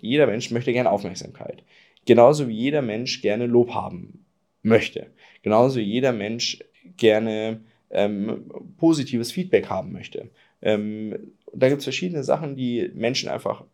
jeder 0.00 0.26
Mensch 0.26 0.50
möchte 0.50 0.72
gerne 0.72 0.90
Aufmerksamkeit. 0.90 1.62
Genauso 2.04 2.48
wie 2.48 2.54
jeder 2.54 2.82
Mensch 2.82 3.22
gerne 3.22 3.46
Lob 3.46 3.74
haben 3.74 4.24
möchte. 4.62 5.08
Genauso 5.42 5.78
wie 5.78 5.84
jeder 5.84 6.12
Mensch 6.12 6.58
gerne 6.96 7.60
ähm, 7.90 8.44
positives 8.78 9.32
Feedback 9.32 9.68
haben 9.68 9.92
möchte. 9.92 10.30
Ähm, 10.62 11.32
da 11.52 11.68
gibt 11.68 11.80
es 11.80 11.84
verschiedene 11.84 12.24
Sachen, 12.24 12.56
die 12.56 12.90
Menschen 12.94 13.28
einfach 13.28 13.64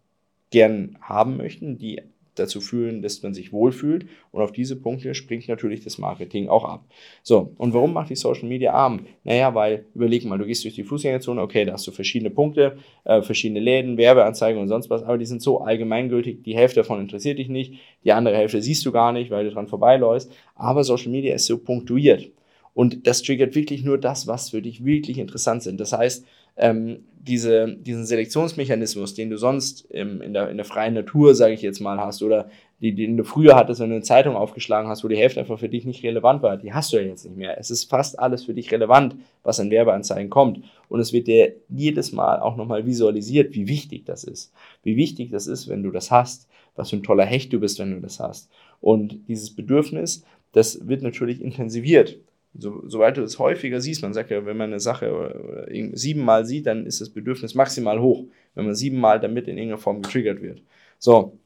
gern 0.51 0.99
haben 1.01 1.37
möchten, 1.37 1.79
die 1.79 2.03
dazu 2.35 2.61
führen, 2.61 3.03
dass 3.03 3.23
man 3.23 3.35
sich 3.35 3.53
wohlfühlt. 3.53 4.07
Und 4.31 4.43
auf 4.43 4.53
diese 4.53 4.77
Punkte 4.77 5.15
springt 5.15 5.49
natürlich 5.49 5.85
das 5.85 5.99
Marketing 5.99 6.49
auch 6.49 6.65
ab. 6.65 6.85
So, 7.23 7.53
und 7.59 7.75
warum 7.75 7.93
macht 7.93 8.11
die 8.11 8.17
Social 8.17 8.49
Media 8.49 8.73
arm? 8.73 9.07
Naja, 9.25 9.55
weil, 9.55 9.87
überleg 9.95 10.25
mal, 10.25 10.39
du 10.39 10.47
gehst 10.47 10.65
durch 10.65 10.75
die 10.75 10.85
Fußgängerzone, 10.85 11.41
okay, 11.41 11.65
da 11.65 11.73
hast 11.73 11.87
du 11.87 11.93
verschiedene 11.93 12.31
Punkte, 12.31 12.77
äh, 13.05 13.23
verschiedene 13.23 13.61
Läden, 13.61 13.97
Werbeanzeigen 13.97 14.61
und 14.61 14.69
sonst 14.69 14.91
was, 14.91 15.03
aber 15.03 15.19
die 15.19 15.27
sind 15.27 15.43
so 15.43 15.61
allgemeingültig, 15.61 16.43
die 16.43 16.57
Hälfte 16.57 16.81
davon 16.81 17.01
interessiert 17.01 17.39
dich 17.39 17.49
nicht, 17.49 17.75
die 18.05 18.13
andere 18.13 18.37
Hälfte 18.37 18.63
siehst 18.63 18.85
du 18.87 18.93
gar 18.93 19.13
nicht, 19.13 19.31
weil 19.31 19.45
du 19.45 19.51
dran 19.51 19.69
vorbeiläufst. 19.69 20.33
Aber 20.55 20.85
Social 20.85 21.11
Media 21.11 21.35
ist 21.35 21.47
so 21.47 21.59
punktuiert. 21.59 22.31
Und 22.75 23.07
das 23.07 23.23
triggert 23.23 23.55
wirklich 23.55 23.85
nur 23.85 23.99
das, 23.99 24.27
was 24.27 24.51
für 24.51 24.63
dich 24.63 24.85
wirklich 24.85 25.19
interessant 25.19 25.63
sind. 25.63 25.79
Das 25.79 25.93
heißt, 25.93 26.25
ähm, 26.57 27.05
diese, 27.23 27.77
diesen 27.77 28.05
Selektionsmechanismus, 28.05 29.15
den 29.15 29.31
du 29.31 29.39
sonst 29.39 29.83
im, 29.91 30.21
in, 30.23 30.33
der, 30.33 30.51
in 30.51 30.57
der 30.57 30.67
freien 30.67 30.95
Natur, 30.95 31.35
sage 31.35 31.55
ich 31.55 31.63
jetzt 31.63 31.81
mal, 31.81 31.99
hast, 31.99 32.23
oder 32.23 32.49
die, 32.81 32.95
den 32.97 33.17
du 33.17 33.23
früher 33.23 33.55
hattest, 33.55 33.81
wenn 33.81 33.91
du 33.91 33.95
eine 33.95 34.03
Zeitung 34.03 34.35
aufgeschlagen 34.35 34.89
hast, 34.89 35.05
wo 35.05 35.09
die 35.09 35.17
Hälfte 35.17 35.39
einfach 35.39 35.61
für 35.61 35.69
dich 35.69 35.85
nicht 35.85 36.03
relevant 36.03 36.43
war, 36.43 36.57
die 36.57 36.73
hast 36.73 36.93
du 36.93 36.97
ja 36.97 37.05
jetzt 37.05 37.25
nicht 37.25 37.37
mehr. 37.37 37.57
Es 37.59 37.71
ist 37.71 37.89
fast 37.89 38.19
alles 38.19 38.45
für 38.45 38.55
dich 38.55 38.73
relevant, 38.73 39.15
was 39.45 39.61
an 39.61 39.71
Werbeanzeigen 39.71 40.31
kommt. 40.31 40.65
Und 40.89 40.99
es 40.99 41.13
wird 41.13 41.29
dir 41.29 41.55
jedes 41.69 42.11
Mal 42.11 42.41
auch 42.41 42.57
nochmal 42.57 42.85
visualisiert, 42.87 43.55
wie 43.55 43.69
wichtig 43.69 44.05
das 44.05 44.25
ist. 44.25 44.53
Wie 44.83 44.97
wichtig 44.97 45.31
das 45.31 45.47
ist, 45.47 45.69
wenn 45.69 45.85
du 45.85 45.93
das 45.93 46.11
hast. 46.11 46.49
Was 46.75 46.91
für 46.91 46.97
ein 46.97 47.05
toller 47.05 47.25
Hecht 47.25 47.53
du 47.53 47.61
bist, 47.61 47.79
wenn 47.79 47.93
du 47.93 48.01
das 48.01 48.19
hast. 48.19 48.51
Und 48.81 49.29
dieses 49.29 49.55
Bedürfnis, 49.55 50.25
das 50.51 50.89
wird 50.89 51.03
natürlich 51.03 51.41
intensiviert. 51.41 52.19
So, 52.55 52.83
sobald 52.87 53.17
du 53.17 53.23
es 53.23 53.39
häufiger 53.39 53.81
siehst, 53.81 54.03
man 54.03 54.13
sagt 54.13 54.31
ja, 54.31 54.45
wenn 54.45 54.57
man 54.57 54.71
eine 54.71 54.81
Sache 54.81 55.67
siebenmal 55.95 56.45
sieht, 56.45 56.67
dann 56.67 56.87
ist 56.87 57.01
das 57.01 57.09
Bedürfnis 57.09 57.55
maximal 57.55 58.01
hoch, 58.01 58.25
wenn 58.55 58.67
man 58.67 58.75
siebenmal 58.75 59.21
damit 59.21 59.49
in 59.49 59.57
irgendeiner 59.57 59.81
Form 59.81 60.03
getriggert 60.03 60.43
wird. 60.43 60.63
So. 60.99 61.39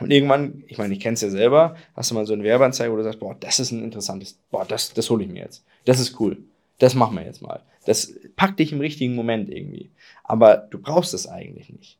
Und 0.00 0.10
irgendwann, 0.12 0.62
ich 0.68 0.78
meine, 0.78 0.94
ich 0.94 1.00
kenne 1.00 1.14
es 1.14 1.20
ja 1.20 1.28
selber, 1.28 1.76
hast 1.94 2.10
du 2.10 2.14
mal 2.14 2.24
so 2.24 2.32
eine 2.32 2.44
Werbeanzeige, 2.44 2.92
wo 2.92 2.96
du 2.96 3.02
sagst, 3.02 3.18
boah, 3.18 3.36
das 3.38 3.58
ist 3.58 3.72
ein 3.72 3.82
interessantes, 3.82 4.38
boah, 4.50 4.64
das, 4.64 4.94
das 4.94 5.10
hole 5.10 5.24
ich 5.24 5.30
mir 5.30 5.42
jetzt. 5.42 5.64
Das 5.84 5.98
ist 5.98 6.18
cool. 6.20 6.38
Das 6.78 6.94
machen 6.94 7.16
wir 7.16 7.24
jetzt 7.24 7.42
mal. 7.42 7.62
Das 7.84 8.14
packt 8.36 8.60
dich 8.60 8.72
im 8.72 8.80
richtigen 8.80 9.14
Moment 9.16 9.50
irgendwie. 9.50 9.90
Aber 10.22 10.56
du 10.56 10.78
brauchst 10.78 11.14
es 11.14 11.26
eigentlich 11.26 11.70
nicht. 11.70 11.98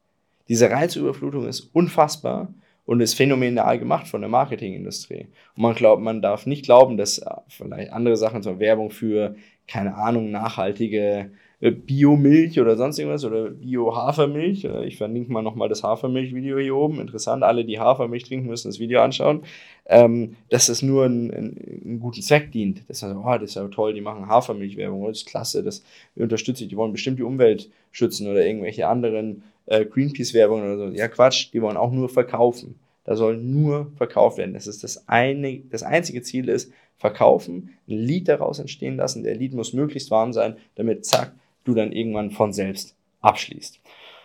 Diese 0.48 0.70
Reizüberflutung 0.70 1.46
ist 1.48 1.68
unfassbar 1.72 2.52
und 2.88 3.02
ist 3.02 3.12
phänomenal 3.12 3.78
gemacht 3.78 4.08
von 4.08 4.22
der 4.22 4.30
Marketingindustrie. 4.30 5.26
Und 5.54 5.62
man 5.62 5.74
glaubt, 5.74 6.00
man 6.00 6.22
darf 6.22 6.46
nicht 6.46 6.64
glauben, 6.64 6.96
dass 6.96 7.18
äh, 7.18 7.30
vielleicht 7.46 7.92
andere 7.92 8.16
Sachen 8.16 8.42
zur 8.42 8.60
Werbung 8.60 8.90
für, 8.90 9.36
keine 9.66 9.94
Ahnung, 9.94 10.30
nachhaltige 10.30 11.30
äh, 11.60 11.70
Biomilch 11.70 12.58
oder 12.58 12.78
sonst 12.78 12.98
irgendwas 12.98 13.26
oder 13.26 13.50
Bio-Hafermilch. 13.50 14.64
Äh, 14.64 14.86
ich 14.86 14.96
verlinke 14.96 15.30
mal 15.30 15.42
nochmal 15.42 15.68
das 15.68 15.82
Hafermilch-Video 15.82 16.58
hier 16.58 16.76
oben. 16.76 16.98
Interessant, 16.98 17.42
alle, 17.42 17.66
die 17.66 17.78
Hafermilch 17.78 18.24
trinken, 18.24 18.48
müssen 18.48 18.68
das 18.68 18.78
Video 18.78 19.02
anschauen. 19.02 19.42
Ähm, 19.84 20.36
dass 20.48 20.70
es 20.70 20.80
nur 20.80 21.04
einen, 21.04 21.30
einen, 21.30 22.00
guten 22.00 22.22
Zweck 22.22 22.52
dient. 22.52 22.88
Das 22.88 23.04
also, 23.04 23.20
oh, 23.22 23.32
das 23.34 23.50
ist 23.50 23.56
ja 23.56 23.68
toll, 23.68 23.92
die 23.92 24.00
machen 24.00 24.28
Hafermilch-Werbung, 24.28 25.06
das 25.08 25.18
ist 25.18 25.26
klasse, 25.26 25.62
das 25.62 25.84
unterstütze 26.16 26.64
ich. 26.64 26.70
Die 26.70 26.76
wollen 26.78 26.92
bestimmt 26.92 27.18
die 27.18 27.22
Umwelt 27.22 27.68
schützen 27.92 28.30
oder 28.30 28.46
irgendwelche 28.46 28.88
anderen 28.88 29.42
äh, 29.68 29.84
Greenpeace-Werbung 29.84 30.62
oder 30.62 30.78
so. 30.78 30.94
Ja, 30.94 31.08
Quatsch, 31.08 31.52
die 31.52 31.62
wollen 31.62 31.76
auch 31.76 31.92
nur 31.92 32.08
verkaufen. 32.08 32.74
Da 33.04 33.16
soll 33.16 33.38
nur 33.38 33.92
verkauft 33.96 34.38
werden. 34.38 34.54
Das 34.54 34.66
ist 34.66 34.84
das 34.84 35.08
eine, 35.08 35.60
das 35.70 35.82
einzige 35.82 36.22
Ziel 36.22 36.48
ist, 36.48 36.72
verkaufen, 36.98 37.70
ein 37.88 37.98
Lied 37.98 38.28
daraus 38.28 38.58
entstehen 38.58 38.96
lassen. 38.96 39.22
Der 39.22 39.36
Lied 39.36 39.54
muss 39.54 39.72
möglichst 39.72 40.10
warm 40.10 40.32
sein, 40.32 40.56
damit 40.74 41.06
zack, 41.06 41.32
du 41.64 41.74
dann 41.74 41.92
irgendwann 41.92 42.30
von 42.30 42.52
selbst 42.52 42.96
abschließt. 43.20 43.80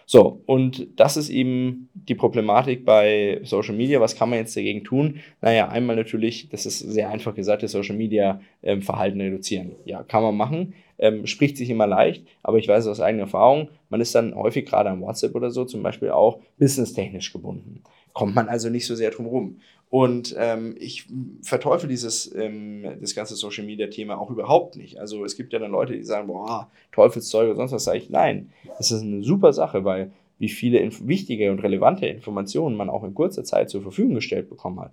So, 0.06 0.42
und 0.46 0.88
das 0.98 1.16
ist 1.16 1.30
eben 1.30 1.90
die 1.94 2.16
Problematik 2.16 2.84
bei 2.84 3.40
Social 3.44 3.76
Media. 3.76 4.02
Was 4.02 4.16
kann 4.16 4.30
man 4.30 4.40
jetzt 4.40 4.56
dagegen 4.58 4.84
tun? 4.84 5.20
Naja, 5.42 5.70
einmal 5.70 5.96
natürlich, 5.96 6.50
das 6.50 6.66
ist 6.66 6.80
sehr 6.80 7.10
einfach 7.10 7.36
gesagt, 7.36 7.64
das 7.64 7.72
Social 7.72 7.96
Media 7.96 8.42
ähm, 8.62 8.82
Verhalten 8.82 9.22
reduzieren. 9.22 9.72
Ja, 9.86 10.04
kann 10.04 10.24
man 10.24 10.36
machen, 10.36 10.74
ähm, 10.98 11.26
spricht 11.26 11.58
sich 11.58 11.70
immer 11.70 11.88
leicht, 11.88 12.26
aber 12.44 12.58
ich 12.58 12.68
weiß 12.68 12.88
aus 12.88 13.00
eigener 13.00 13.24
Erfahrung, 13.24 13.70
man 13.90 14.02
ist 14.02 14.16
dann 14.16 14.36
häufig 14.36 14.66
gerade 14.66 14.90
am 14.90 15.02
WhatsApp 15.02 15.36
oder 15.36 15.52
so 15.52 15.66
zum 15.66 15.84
Beispiel 15.84 16.12
auch 16.12 16.40
businesstechnisch 16.58 17.34
gebunden. 17.34 17.84
Kommt 18.14 18.36
man 18.36 18.48
also 18.48 18.70
nicht 18.70 18.86
so 18.86 18.96
sehr 18.96 19.10
drum 19.12 19.26
rum. 19.26 19.58
Und 19.90 20.36
ähm, 20.40 20.76
ich 20.80 21.06
verteufel 21.44 21.88
dieses 21.88 22.34
ähm, 22.34 22.84
das 23.00 23.14
ganze 23.14 23.36
Social 23.36 23.64
Media 23.64 23.88
Thema 23.88 24.20
auch 24.20 24.32
überhaupt 24.32 24.76
nicht. 24.76 25.00
Also 25.00 25.24
es 25.24 25.36
gibt 25.38 25.54
ja 25.54 25.60
dann 25.60 25.72
Leute, 25.72 25.94
die 25.94 26.04
sagen, 26.04 26.28
boah, 26.28 26.72
Teufelszeug 26.92 27.46
oder 27.46 27.56
sonst 27.56 27.74
was. 27.74 27.84
Sage 27.84 28.00
ich, 28.00 28.10
nein, 28.10 28.52
das 28.78 28.92
ist 28.92 29.04
eine 29.04 29.24
super 29.24 29.54
Sache, 29.54 29.86
weil 29.86 30.12
wie 30.40 30.50
viele 30.50 30.82
wichtige 31.08 31.52
und 31.52 31.60
relevante 31.60 32.08
Informationen 32.08 32.76
man 32.76 32.90
auch 32.90 33.04
in 33.04 33.14
kurzer 33.14 33.44
Zeit 33.44 33.70
zur 33.70 33.84
Verfügung 33.84 34.16
gestellt 34.16 34.50
bekommen 34.50 34.80
hat. 34.80 34.92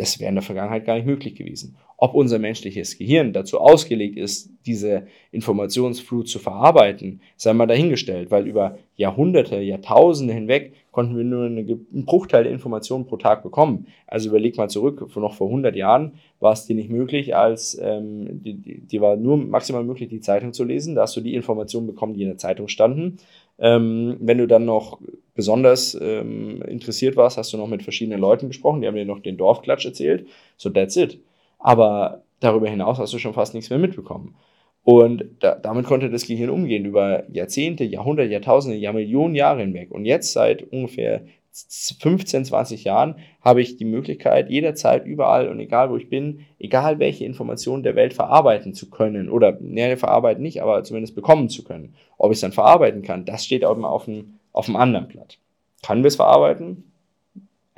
Das 0.00 0.18
wäre 0.18 0.30
in 0.30 0.36
der 0.36 0.42
Vergangenheit 0.42 0.86
gar 0.86 0.94
nicht 0.94 1.04
möglich 1.04 1.34
gewesen. 1.34 1.76
Ob 1.98 2.14
unser 2.14 2.38
menschliches 2.38 2.96
Gehirn 2.96 3.34
dazu 3.34 3.60
ausgelegt 3.60 4.16
ist, 4.16 4.48
diese 4.64 5.06
Informationsflut 5.30 6.26
zu 6.26 6.38
verarbeiten, 6.38 7.20
sei 7.36 7.52
mal 7.52 7.66
dahingestellt, 7.66 8.30
weil 8.30 8.46
über 8.46 8.78
Jahrhunderte, 8.96 9.60
Jahrtausende 9.60 10.32
hinweg 10.32 10.72
konnten 10.90 11.16
wir 11.16 11.24
nur 11.24 11.44
einen 11.44 12.04
Bruchteil 12.04 12.44
der 12.44 12.52
Informationen 12.52 13.06
pro 13.06 13.16
Tag 13.16 13.42
bekommen. 13.42 13.86
Also 14.06 14.28
überleg 14.28 14.56
mal 14.56 14.68
zurück, 14.68 15.14
noch 15.16 15.34
vor 15.34 15.48
100 15.48 15.76
Jahren 15.76 16.14
war 16.40 16.52
es 16.52 16.66
dir 16.66 16.74
nicht 16.74 16.90
möglich, 16.90 17.36
als 17.36 17.78
ähm, 17.80 18.42
die, 18.42 18.80
die, 18.80 19.00
war 19.00 19.16
nur 19.16 19.36
maximal 19.36 19.84
möglich, 19.84 20.08
die 20.08 20.20
Zeitung 20.20 20.52
zu 20.52 20.64
lesen. 20.64 20.94
Da 20.94 21.02
hast 21.02 21.16
du 21.16 21.20
die 21.20 21.34
Informationen 21.34 21.86
bekommen, 21.86 22.14
die 22.14 22.22
in 22.22 22.28
der 22.28 22.38
Zeitung 22.38 22.68
standen. 22.68 23.18
Ähm, 23.58 24.16
wenn 24.20 24.38
du 24.38 24.46
dann 24.46 24.64
noch 24.64 25.00
besonders 25.34 25.96
ähm, 26.00 26.62
interessiert 26.62 27.16
warst, 27.16 27.38
hast 27.38 27.52
du 27.52 27.56
noch 27.56 27.68
mit 27.68 27.82
verschiedenen 27.82 28.20
Leuten 28.20 28.48
gesprochen, 28.48 28.80
die 28.80 28.88
haben 28.88 28.96
dir 28.96 29.04
noch 29.04 29.20
den 29.20 29.36
Dorfklatsch 29.36 29.84
erzählt. 29.84 30.26
So, 30.56 30.70
that's 30.70 30.96
it. 30.96 31.20
Aber 31.58 32.22
darüber 32.40 32.68
hinaus 32.68 32.98
hast 32.98 33.12
du 33.12 33.18
schon 33.18 33.34
fast 33.34 33.54
nichts 33.54 33.70
mehr 33.70 33.78
mitbekommen. 33.78 34.34
Und 34.82 35.24
da, 35.40 35.56
damit 35.56 35.86
konnte 35.86 36.10
das 36.10 36.26
Gehirn 36.26 36.50
umgehen 36.50 36.84
über 36.84 37.24
Jahrzehnte, 37.30 37.84
Jahrhunderte, 37.84 38.30
Jahrtausende, 38.30 38.78
Jahrmillionen 38.78 39.34
Jahre 39.34 39.60
hinweg. 39.60 39.90
Und 39.90 40.06
jetzt 40.06 40.32
seit 40.32 40.62
ungefähr 40.62 41.22
15, 41.52 42.44
20 42.44 42.84
Jahren 42.84 43.16
habe 43.40 43.60
ich 43.60 43.76
die 43.76 43.84
Möglichkeit, 43.84 44.50
jederzeit, 44.50 45.04
überall 45.04 45.48
und 45.48 45.58
egal 45.58 45.90
wo 45.90 45.96
ich 45.96 46.08
bin, 46.08 46.46
egal 46.58 46.98
welche 46.98 47.24
Informationen 47.24 47.82
der 47.82 47.96
Welt 47.96 48.14
verarbeiten 48.14 48.72
zu 48.72 48.88
können. 48.88 49.28
Oder, 49.28 49.58
ne, 49.60 49.96
verarbeiten 49.96 50.42
nicht, 50.42 50.62
aber 50.62 50.84
zumindest 50.84 51.14
bekommen 51.14 51.48
zu 51.48 51.64
können. 51.64 51.94
Ob 52.18 52.30
ich 52.30 52.36
es 52.36 52.40
dann 52.40 52.52
verarbeiten 52.52 53.02
kann, 53.02 53.24
das 53.24 53.44
steht 53.44 53.64
auch 53.64 53.76
immer 53.76 53.90
auf 53.90 54.04
dem, 54.04 54.38
auf 54.52 54.66
dem 54.66 54.76
anderen 54.76 55.08
Blatt. 55.08 55.38
Kann 55.82 56.02
wir 56.02 56.08
es 56.08 56.16
verarbeiten? 56.16 56.89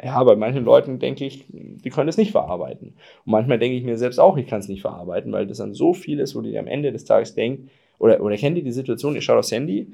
Ja, 0.05 0.23
bei 0.25 0.35
manchen 0.35 0.65
Leuten 0.65 0.99
denke 0.99 1.25
ich, 1.25 1.45
die 1.49 1.91
können 1.91 2.09
es 2.09 2.17
nicht 2.17 2.33
verarbeiten. 2.33 2.89
Und 3.25 3.31
manchmal 3.31 3.59
denke 3.61 3.77
ich 3.77 3.85
mir 3.85 3.97
selbst 3.97 4.19
auch, 4.19 4.37
ich 4.37 4.49
kann 4.49 4.59
es 4.59 4.69
nicht 4.69 4.81
verarbeiten, 4.81 5.31
weil 5.33 5.47
das 5.47 5.59
dann 5.59 5.75
so 5.75 5.95
viel 5.95 6.19
ist, 6.19 6.35
wo 6.35 6.41
dir 6.41 6.59
am 6.59 6.67
Ende 6.67 6.91
des 6.91 7.05
Tages 7.05 7.35
denkst, 7.35 7.63
oder, 7.99 8.21
oder 8.21 8.37
kennt 8.37 8.57
ihr 8.57 8.65
die 8.65 8.73
Situation, 8.73 9.15
ihr 9.15 9.21
schaut 9.21 9.39
aufs 9.39 9.53
Handy, 9.53 9.93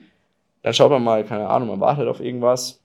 dann 0.62 0.72
schaut 0.72 0.90
man 0.90 1.04
mal, 1.04 1.24
keine 1.24 1.46
Ahnung, 1.48 1.68
man 1.68 1.80
wartet 1.80 2.08
auf 2.08 2.20
irgendwas, 2.20 2.80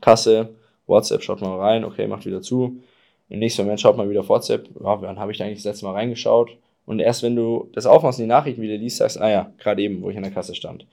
Kasse, 0.00 0.48
WhatsApp, 0.88 1.22
schaut 1.22 1.40
mal 1.40 1.60
rein, 1.60 1.84
okay, 1.84 2.08
macht 2.08 2.26
wieder 2.26 2.42
zu. 2.42 2.82
Im 3.28 3.38
nächsten 3.38 3.62
Moment 3.62 3.80
schaut 3.80 3.96
man 3.96 4.10
wieder 4.10 4.20
auf 4.20 4.28
WhatsApp, 4.28 4.68
ja, 4.80 5.00
wann 5.00 5.18
habe 5.18 5.30
ich 5.30 5.40
eigentlich 5.40 5.58
das 5.58 5.64
letzte 5.64 5.86
Mal 5.86 5.92
reingeschaut? 5.92 6.56
Und 6.86 6.98
erst 6.98 7.22
wenn 7.22 7.36
du 7.36 7.68
das 7.72 7.86
aufmachst 7.86 8.18
und 8.18 8.24
die 8.24 8.28
Nachrichten 8.28 8.62
wieder 8.62 8.76
liest, 8.76 8.96
sagst, 8.96 9.20
ah 9.20 9.30
ja, 9.30 9.52
gerade 9.58 9.82
eben, 9.82 10.02
wo 10.02 10.10
ich 10.10 10.16
an 10.16 10.24
der 10.24 10.32
Kasse 10.32 10.56
stand 10.56 10.86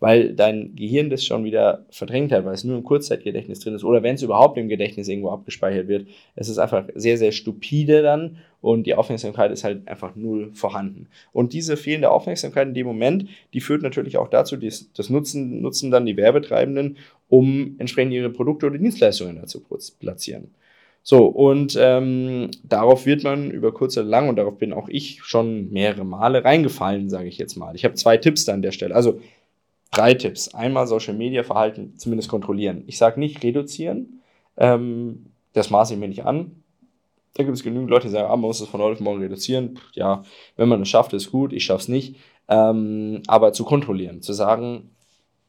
weil 0.00 0.34
dein 0.34 0.74
Gehirn 0.74 1.10
das 1.10 1.24
schon 1.24 1.44
wieder 1.44 1.84
verdrängt 1.90 2.32
hat, 2.32 2.44
weil 2.46 2.54
es 2.54 2.64
nur 2.64 2.76
im 2.76 2.84
Kurzzeitgedächtnis 2.84 3.60
drin 3.60 3.74
ist 3.74 3.84
oder 3.84 4.02
wenn 4.02 4.14
es 4.14 4.22
überhaupt 4.22 4.56
im 4.58 4.68
Gedächtnis 4.68 5.08
irgendwo 5.08 5.30
abgespeichert 5.30 5.88
wird. 5.88 6.08
Es 6.34 6.48
ist 6.48 6.58
einfach 6.58 6.88
sehr, 6.94 7.18
sehr 7.18 7.32
stupide 7.32 8.02
dann 8.02 8.38
und 8.62 8.86
die 8.86 8.94
Aufmerksamkeit 8.94 9.52
ist 9.52 9.62
halt 9.62 9.86
einfach 9.86 10.16
null 10.16 10.50
vorhanden. 10.54 11.08
Und 11.32 11.52
diese 11.52 11.76
fehlende 11.76 12.10
Aufmerksamkeit 12.10 12.68
in 12.68 12.74
dem 12.74 12.86
Moment, 12.86 13.26
die 13.52 13.60
führt 13.60 13.82
natürlich 13.82 14.16
auch 14.16 14.28
dazu, 14.28 14.56
dass 14.56 14.90
das 14.94 15.10
nutzen, 15.10 15.60
nutzen 15.60 15.90
dann 15.90 16.06
die 16.06 16.16
Werbetreibenden, 16.16 16.96
um 17.28 17.76
entsprechend 17.78 18.14
ihre 18.14 18.30
Produkte 18.30 18.66
oder 18.66 18.78
Dienstleistungen 18.78 19.36
dazu 19.36 19.62
platzieren. 20.00 20.50
So, 21.02 21.26
und 21.26 21.78
ähm, 21.80 22.50
darauf 22.62 23.06
wird 23.06 23.24
man 23.24 23.50
über 23.50 23.72
kurz 23.72 23.96
oder 23.96 24.06
lang, 24.06 24.28
und 24.28 24.36
darauf 24.36 24.58
bin 24.58 24.74
auch 24.74 24.88
ich 24.88 25.22
schon 25.22 25.70
mehrere 25.70 26.04
Male 26.04 26.44
reingefallen, 26.44 27.08
sage 27.08 27.28
ich 27.28 27.38
jetzt 27.38 27.56
mal. 27.56 27.74
Ich 27.74 27.84
habe 27.84 27.94
zwei 27.94 28.18
Tipps 28.18 28.44
da 28.44 28.52
an 28.52 28.60
der 28.60 28.72
Stelle. 28.72 28.94
Also 28.94 29.18
drei 29.90 30.14
Tipps. 30.14 30.54
Einmal 30.54 30.86
Social 30.86 31.14
Media 31.14 31.42
Verhalten 31.42 31.96
zumindest 31.96 32.28
kontrollieren. 32.28 32.84
Ich 32.86 32.98
sage 32.98 33.20
nicht 33.20 33.42
reduzieren, 33.42 34.22
ähm, 34.56 35.32
das 35.52 35.70
maße 35.70 35.94
ich 35.94 36.00
mir 36.00 36.08
nicht 36.08 36.24
an. 36.24 36.62
Da 37.34 37.44
gibt 37.44 37.56
es 37.56 37.62
genügend 37.62 37.90
Leute, 37.90 38.08
die 38.08 38.12
sagen, 38.12 38.26
ah, 38.26 38.36
man 38.36 38.40
muss 38.40 38.60
es 38.60 38.68
von 38.68 38.80
heute 38.80 38.94
auf 38.94 39.00
morgen 39.00 39.22
reduzieren. 39.22 39.78
Ja, 39.94 40.22
wenn 40.56 40.68
man 40.68 40.82
es 40.82 40.88
schafft, 40.88 41.12
ist 41.12 41.30
gut, 41.30 41.52
ich 41.52 41.64
schaffe 41.64 41.82
es 41.82 41.88
nicht. 41.88 42.16
Ähm, 42.48 43.22
aber 43.28 43.52
zu 43.52 43.64
kontrollieren, 43.64 44.22
zu 44.22 44.32
sagen, 44.32 44.90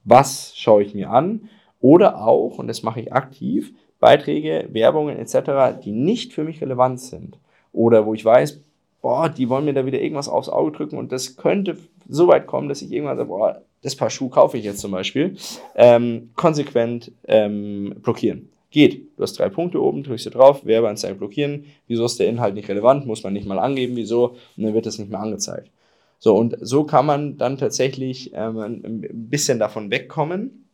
was 0.03 0.53
schaue 0.55 0.83
ich 0.83 0.93
mir 0.93 1.09
an 1.09 1.49
oder 1.79 2.23
auch, 2.23 2.59
und 2.59 2.67
das 2.67 2.83
mache 2.83 3.01
ich 3.01 3.13
aktiv, 3.13 3.73
Beiträge, 3.99 4.69
Werbungen 4.71 5.17
etc., 5.17 5.81
die 5.83 5.91
nicht 5.91 6.33
für 6.33 6.43
mich 6.43 6.61
relevant 6.61 6.99
sind 6.99 7.39
oder 7.71 8.05
wo 8.05 8.13
ich 8.13 8.23
weiß, 8.23 8.63
boah, 9.01 9.29
die 9.29 9.49
wollen 9.49 9.65
mir 9.65 9.73
da 9.73 9.85
wieder 9.85 10.01
irgendwas 10.01 10.29
aufs 10.29 10.49
Auge 10.49 10.71
drücken 10.71 10.97
und 10.97 11.11
das 11.11 11.35
könnte 11.35 11.77
so 12.07 12.27
weit 12.27 12.47
kommen, 12.47 12.69
dass 12.69 12.81
ich 12.81 12.91
irgendwann 12.91 13.17
sage, 13.17 13.29
boah, 13.29 13.61
das 13.81 13.95
Paar 13.95 14.09
Schuh 14.09 14.29
kaufe 14.29 14.57
ich 14.57 14.63
jetzt 14.63 14.79
zum 14.79 14.91
Beispiel, 14.91 15.37
ähm, 15.75 16.31
konsequent 16.35 17.11
ähm, 17.27 17.95
blockieren. 18.01 18.49
Geht. 18.69 19.17
Du 19.17 19.23
hast 19.23 19.37
drei 19.37 19.49
Punkte 19.49 19.81
oben, 19.81 20.03
drückst 20.03 20.27
du 20.27 20.29
drauf, 20.29 20.65
Werbeanzeige 20.65 21.15
blockieren. 21.15 21.65
Wieso 21.87 22.05
ist 22.05 22.19
der 22.21 22.27
Inhalt 22.27 22.55
nicht 22.55 22.69
relevant? 22.69 23.05
Muss 23.05 23.21
man 23.21 23.33
nicht 23.33 23.45
mal 23.45 23.59
angeben, 23.59 23.97
wieso? 23.97 24.37
Und 24.55 24.63
dann 24.63 24.73
wird 24.73 24.85
das 24.85 24.97
nicht 24.97 25.11
mehr 25.11 25.19
angezeigt. 25.19 25.69
So, 26.19 26.37
und 26.37 26.55
so 26.61 26.85
kann 26.85 27.05
man 27.05 27.37
dann 27.37 27.57
tatsächlich 27.57 28.31
ähm, 28.33 28.59
ein 28.59 29.09
bisschen 29.11 29.59
davon 29.59 29.91
wegkommen. 29.91 30.69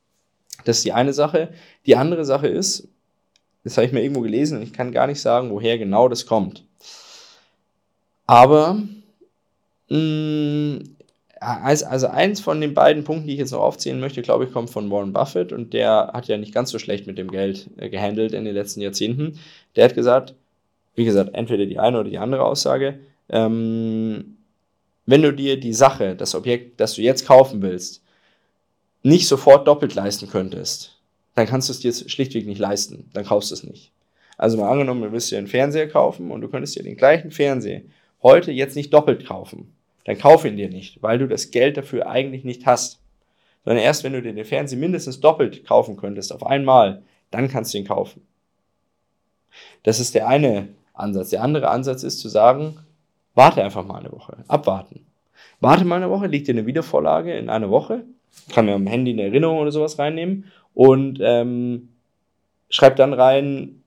Das 0.65 0.77
ist 0.77 0.85
die 0.85 0.93
eine 0.93 1.13
Sache. 1.13 1.49
Die 1.87 1.95
andere 1.95 2.23
Sache 2.23 2.47
ist, 2.47 2.87
das 3.63 3.77
habe 3.77 3.87
ich 3.87 3.93
mir 3.93 4.03
irgendwo 4.03 4.21
gelesen 4.21 4.57
und 4.57 4.63
ich 4.63 4.73
kann 4.73 4.91
gar 4.91 5.07
nicht 5.07 5.21
sagen, 5.21 5.49
woher 5.49 5.79
genau 5.79 6.07
das 6.07 6.27
kommt. 6.27 6.65
Aber 8.27 8.83
mh, 9.89 9.97
mm, 9.97 10.97
also 11.39 12.07
eins 12.07 12.39
von 12.41 12.61
den 12.61 12.73
beiden 12.73 13.03
Punkten, 13.03 13.27
die 13.27 13.33
ich 13.33 13.39
jetzt 13.39 13.51
noch 13.51 13.61
aufzählen 13.61 13.99
möchte, 13.99 14.21
glaube 14.21 14.45
ich, 14.45 14.51
kommt 14.51 14.69
von 14.69 14.89
Warren 14.89 15.13
Buffett 15.13 15.53
und 15.53 15.73
der 15.73 16.11
hat 16.13 16.27
ja 16.27 16.37
nicht 16.37 16.53
ganz 16.53 16.71
so 16.71 16.79
schlecht 16.79 17.07
mit 17.07 17.17
dem 17.17 17.29
Geld 17.29 17.69
äh, 17.77 17.89
gehandelt 17.89 18.33
in 18.33 18.45
den 18.45 18.53
letzten 18.53 18.81
Jahrzehnten. 18.81 19.39
Der 19.75 19.85
hat 19.85 19.95
gesagt, 19.95 20.33
wie 20.95 21.05
gesagt, 21.05 21.35
entweder 21.35 21.65
die 21.65 21.79
eine 21.79 21.99
oder 21.99 22.09
die 22.09 22.17
andere 22.17 22.43
Aussage, 22.43 22.99
ähm, 23.29 24.37
wenn 25.05 25.21
du 25.21 25.31
dir 25.31 25.59
die 25.59 25.73
Sache, 25.73 26.15
das 26.15 26.35
Objekt, 26.35 26.79
das 26.79 26.95
du 26.95 27.01
jetzt 27.01 27.25
kaufen 27.25 27.61
willst, 27.61 28.03
nicht 29.03 29.27
sofort 29.27 29.67
doppelt 29.67 29.95
leisten 29.95 30.27
könntest, 30.27 30.97
dann 31.35 31.45
kannst 31.45 31.69
du 31.69 31.73
es 31.73 31.79
dir 31.79 31.93
schlichtweg 31.93 32.47
nicht 32.47 32.59
leisten, 32.59 33.09
dann 33.13 33.25
kaufst 33.25 33.51
du 33.51 33.55
es 33.55 33.63
nicht. 33.63 33.91
Also 34.37 34.57
mal 34.57 34.69
angenommen, 34.69 35.03
du 35.03 35.11
willst 35.11 35.31
dir 35.31 35.37
einen 35.37 35.47
Fernseher 35.47 35.87
kaufen 35.87 36.31
und 36.31 36.41
du 36.41 36.47
könntest 36.47 36.75
dir 36.75 36.83
den 36.83 36.97
gleichen 36.97 37.31
Fernseher 37.31 37.81
heute 38.27 38.51
jetzt 38.51 38.75
nicht 38.75 38.93
doppelt 38.93 39.25
kaufen 39.25 39.73
dann 40.07 40.17
kauf 40.17 40.45
ihn 40.45 40.55
dir 40.55 40.69
nicht, 40.69 41.03
weil 41.03 41.19
du 41.19 41.27
das 41.27 41.51
Geld 41.51 41.75
dafür 41.75 42.07
eigentlich 42.07 42.45
nicht 42.45 42.65
hast. 42.65 43.01
Sondern 43.65 43.83
erst 43.83 44.05
wenn 44.05 44.13
du 44.13 44.21
dir 44.21 44.33
den 44.33 44.45
Fernseher 44.45 44.79
mindestens 44.79 45.19
doppelt 45.19 45.65
kaufen 45.65 45.97
könntest, 45.97 46.31
auf 46.31 46.45
einmal, 46.45 47.03
dann 47.29 47.49
kannst 47.49 47.73
du 47.73 47.77
ihn 47.77 47.85
kaufen. 47.85 48.25
Das 49.83 49.99
ist 49.99 50.15
der 50.15 50.29
eine 50.29 50.69
Ansatz. 50.93 51.31
Der 51.31 51.43
andere 51.43 51.67
Ansatz 51.67 52.03
ist 52.03 52.21
zu 52.21 52.29
sagen, 52.29 52.79
warte 53.35 53.61
einfach 53.61 53.85
mal 53.85 53.99
eine 53.99 54.13
Woche, 54.13 54.37
abwarten. 54.47 55.05
Warte 55.59 55.83
mal 55.83 55.97
eine 55.97 56.09
Woche, 56.09 56.27
leg 56.27 56.45
dir 56.45 56.53
eine 56.53 56.65
Wiedervorlage 56.65 57.37
in 57.37 57.49
einer 57.49 57.69
Woche, 57.69 58.05
kann 58.53 58.65
mir 58.65 58.75
am 58.75 58.87
Handy 58.87 59.11
eine 59.11 59.23
Erinnerung 59.23 59.57
oder 59.57 59.73
sowas 59.73 59.99
reinnehmen 59.99 60.45
und 60.73 61.19
ähm, 61.21 61.89
schreib 62.69 62.95
dann 62.95 63.11
rein, 63.11 63.83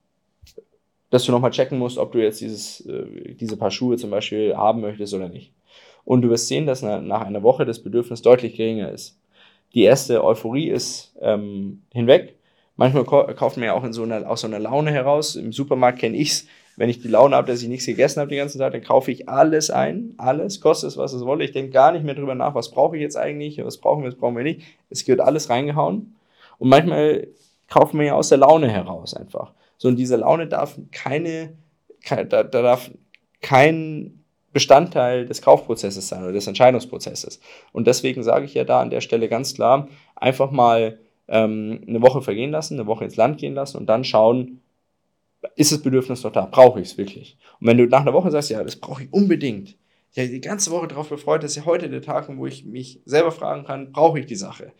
dass 1.10 1.24
du 1.24 1.32
nochmal 1.32 1.50
checken 1.50 1.78
musst, 1.78 1.98
ob 1.98 2.12
du 2.12 2.18
jetzt 2.18 2.40
dieses, 2.40 2.86
äh, 2.86 3.34
diese 3.34 3.56
paar 3.56 3.70
Schuhe 3.70 3.96
zum 3.96 4.10
Beispiel 4.10 4.56
haben 4.56 4.80
möchtest 4.80 5.12
oder 5.12 5.28
nicht. 5.28 5.52
Und 6.04 6.22
du 6.22 6.30
wirst 6.30 6.48
sehen, 6.48 6.66
dass 6.66 6.82
nach 6.82 7.22
einer 7.22 7.42
Woche 7.42 7.66
das 7.66 7.82
Bedürfnis 7.82 8.22
deutlich 8.22 8.56
geringer 8.56 8.90
ist. 8.90 9.18
Die 9.74 9.82
erste 9.82 10.24
Euphorie 10.24 10.68
ist 10.68 11.14
ähm, 11.20 11.82
hinweg. 11.92 12.36
Manchmal 12.76 13.04
kauft 13.04 13.56
man 13.56 13.66
ja 13.66 13.74
auch 13.74 13.84
in 13.84 13.92
so 13.92 14.02
einer, 14.02 14.28
aus 14.28 14.40
so 14.40 14.46
einer 14.46 14.58
Laune 14.58 14.90
heraus. 14.90 15.36
Im 15.36 15.52
Supermarkt 15.52 15.98
kenne 15.98 16.16
ich 16.16 16.30
es. 16.30 16.46
Wenn 16.76 16.88
ich 16.88 17.02
die 17.02 17.08
Laune 17.08 17.36
habe, 17.36 17.46
dass 17.46 17.60
ich 17.60 17.68
nichts 17.68 17.84
gegessen 17.84 18.20
habe 18.20 18.30
die 18.30 18.36
ganze 18.36 18.56
Zeit, 18.56 18.72
dann 18.72 18.82
kaufe 18.82 19.10
ich 19.10 19.28
alles 19.28 19.70
ein. 19.70 20.14
Alles, 20.16 20.62
kostet 20.62 20.88
es, 20.88 20.96
was 20.96 21.12
es 21.12 21.26
wolle. 21.26 21.44
Ich 21.44 21.52
denke 21.52 21.72
gar 21.72 21.92
nicht 21.92 22.04
mehr 22.04 22.14
drüber 22.14 22.34
nach, 22.34 22.54
was 22.54 22.70
brauche 22.70 22.96
ich 22.96 23.02
jetzt 23.02 23.16
eigentlich, 23.16 23.62
was 23.62 23.76
brauchen 23.76 24.02
wir, 24.02 24.08
was 24.08 24.18
brauchen 24.18 24.36
wir 24.36 24.44
nicht. 24.44 24.62
Es 24.88 25.06
wird 25.06 25.20
alles 25.20 25.50
reingehauen. 25.50 26.16
Und 26.58 26.68
manchmal 26.70 27.28
kaufen 27.68 27.98
wir 27.98 28.06
ja 28.06 28.14
aus 28.14 28.30
der 28.30 28.38
Laune 28.38 28.70
heraus 28.70 29.12
einfach. 29.12 29.52
So, 29.80 29.88
und 29.88 29.96
diese 29.96 30.16
Laune 30.16 30.46
darf 30.46 30.78
keine, 30.92 31.56
da, 32.06 32.24
da 32.24 32.44
darf 32.44 32.90
kein 33.40 34.22
Bestandteil 34.52 35.24
des 35.24 35.40
Kaufprozesses 35.40 36.06
sein 36.06 36.22
oder 36.22 36.32
des 36.32 36.46
Entscheidungsprozesses. 36.46 37.40
Und 37.72 37.86
deswegen 37.86 38.22
sage 38.22 38.44
ich 38.44 38.52
ja 38.52 38.64
da 38.64 38.82
an 38.82 38.90
der 38.90 39.00
Stelle 39.00 39.26
ganz 39.30 39.54
klar, 39.54 39.88
einfach 40.16 40.50
mal 40.50 41.00
ähm, 41.28 41.80
eine 41.88 42.02
Woche 42.02 42.20
vergehen 42.20 42.50
lassen, 42.50 42.74
eine 42.74 42.86
Woche 42.86 43.04
ins 43.04 43.16
Land 43.16 43.38
gehen 43.38 43.54
lassen 43.54 43.78
und 43.78 43.86
dann 43.86 44.04
schauen, 44.04 44.60
ist 45.56 45.72
das 45.72 45.80
Bedürfnis 45.80 46.24
noch 46.24 46.32
da? 46.32 46.44
Brauche 46.44 46.78
ich 46.82 46.88
es 46.88 46.98
wirklich? 46.98 47.38
Und 47.58 47.68
wenn 47.68 47.78
du 47.78 47.86
nach 47.86 48.02
einer 48.02 48.12
Woche 48.12 48.30
sagst, 48.30 48.50
ja, 48.50 48.62
das 48.62 48.76
brauche 48.76 49.04
ich 49.04 49.12
unbedingt, 49.14 49.78
ja, 50.12 50.26
die 50.26 50.42
ganze 50.42 50.72
Woche 50.72 50.88
darauf 50.88 51.08
befreut, 51.08 51.42
dass 51.42 51.56
ja 51.56 51.64
heute 51.64 51.88
der 51.88 52.02
Tag, 52.02 52.28
wo 52.36 52.44
ich 52.44 52.66
mich 52.66 53.00
selber 53.06 53.32
fragen 53.32 53.64
kann, 53.64 53.92
brauche 53.92 54.18
ich 54.20 54.26
die 54.26 54.36
Sache? 54.36 54.72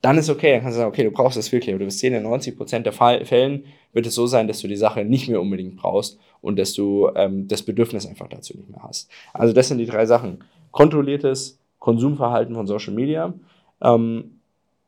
Dann 0.00 0.16
ist 0.16 0.30
okay, 0.30 0.52
dann 0.52 0.62
kannst 0.62 0.76
du 0.76 0.80
sagen, 0.80 0.92
okay, 0.92 1.02
du 1.04 1.10
brauchst 1.10 1.36
es 1.36 1.50
wirklich, 1.50 1.74
aber 1.74 1.80
du 1.80 1.86
wirst 1.86 1.98
sehen, 1.98 2.14
in 2.14 2.22
90 2.22 2.56
Prozent 2.56 2.86
der 2.86 2.92
Fällen 2.92 3.64
wird 3.92 4.06
es 4.06 4.14
so 4.14 4.26
sein, 4.26 4.46
dass 4.46 4.60
du 4.60 4.68
die 4.68 4.76
Sache 4.76 5.04
nicht 5.04 5.28
mehr 5.28 5.40
unbedingt 5.40 5.76
brauchst 5.76 6.18
und 6.40 6.58
dass 6.58 6.72
du 6.72 7.10
ähm, 7.16 7.48
das 7.48 7.62
Bedürfnis 7.62 8.06
einfach 8.06 8.28
dazu 8.28 8.56
nicht 8.56 8.70
mehr 8.70 8.82
hast. 8.82 9.10
Also 9.32 9.52
das 9.52 9.68
sind 9.68 9.78
die 9.78 9.86
drei 9.86 10.06
Sachen. 10.06 10.44
Kontrolliertes 10.70 11.58
Konsumverhalten 11.80 12.54
von 12.54 12.66
Social 12.66 12.94
Media. 12.94 13.34
Ähm, 13.80 14.38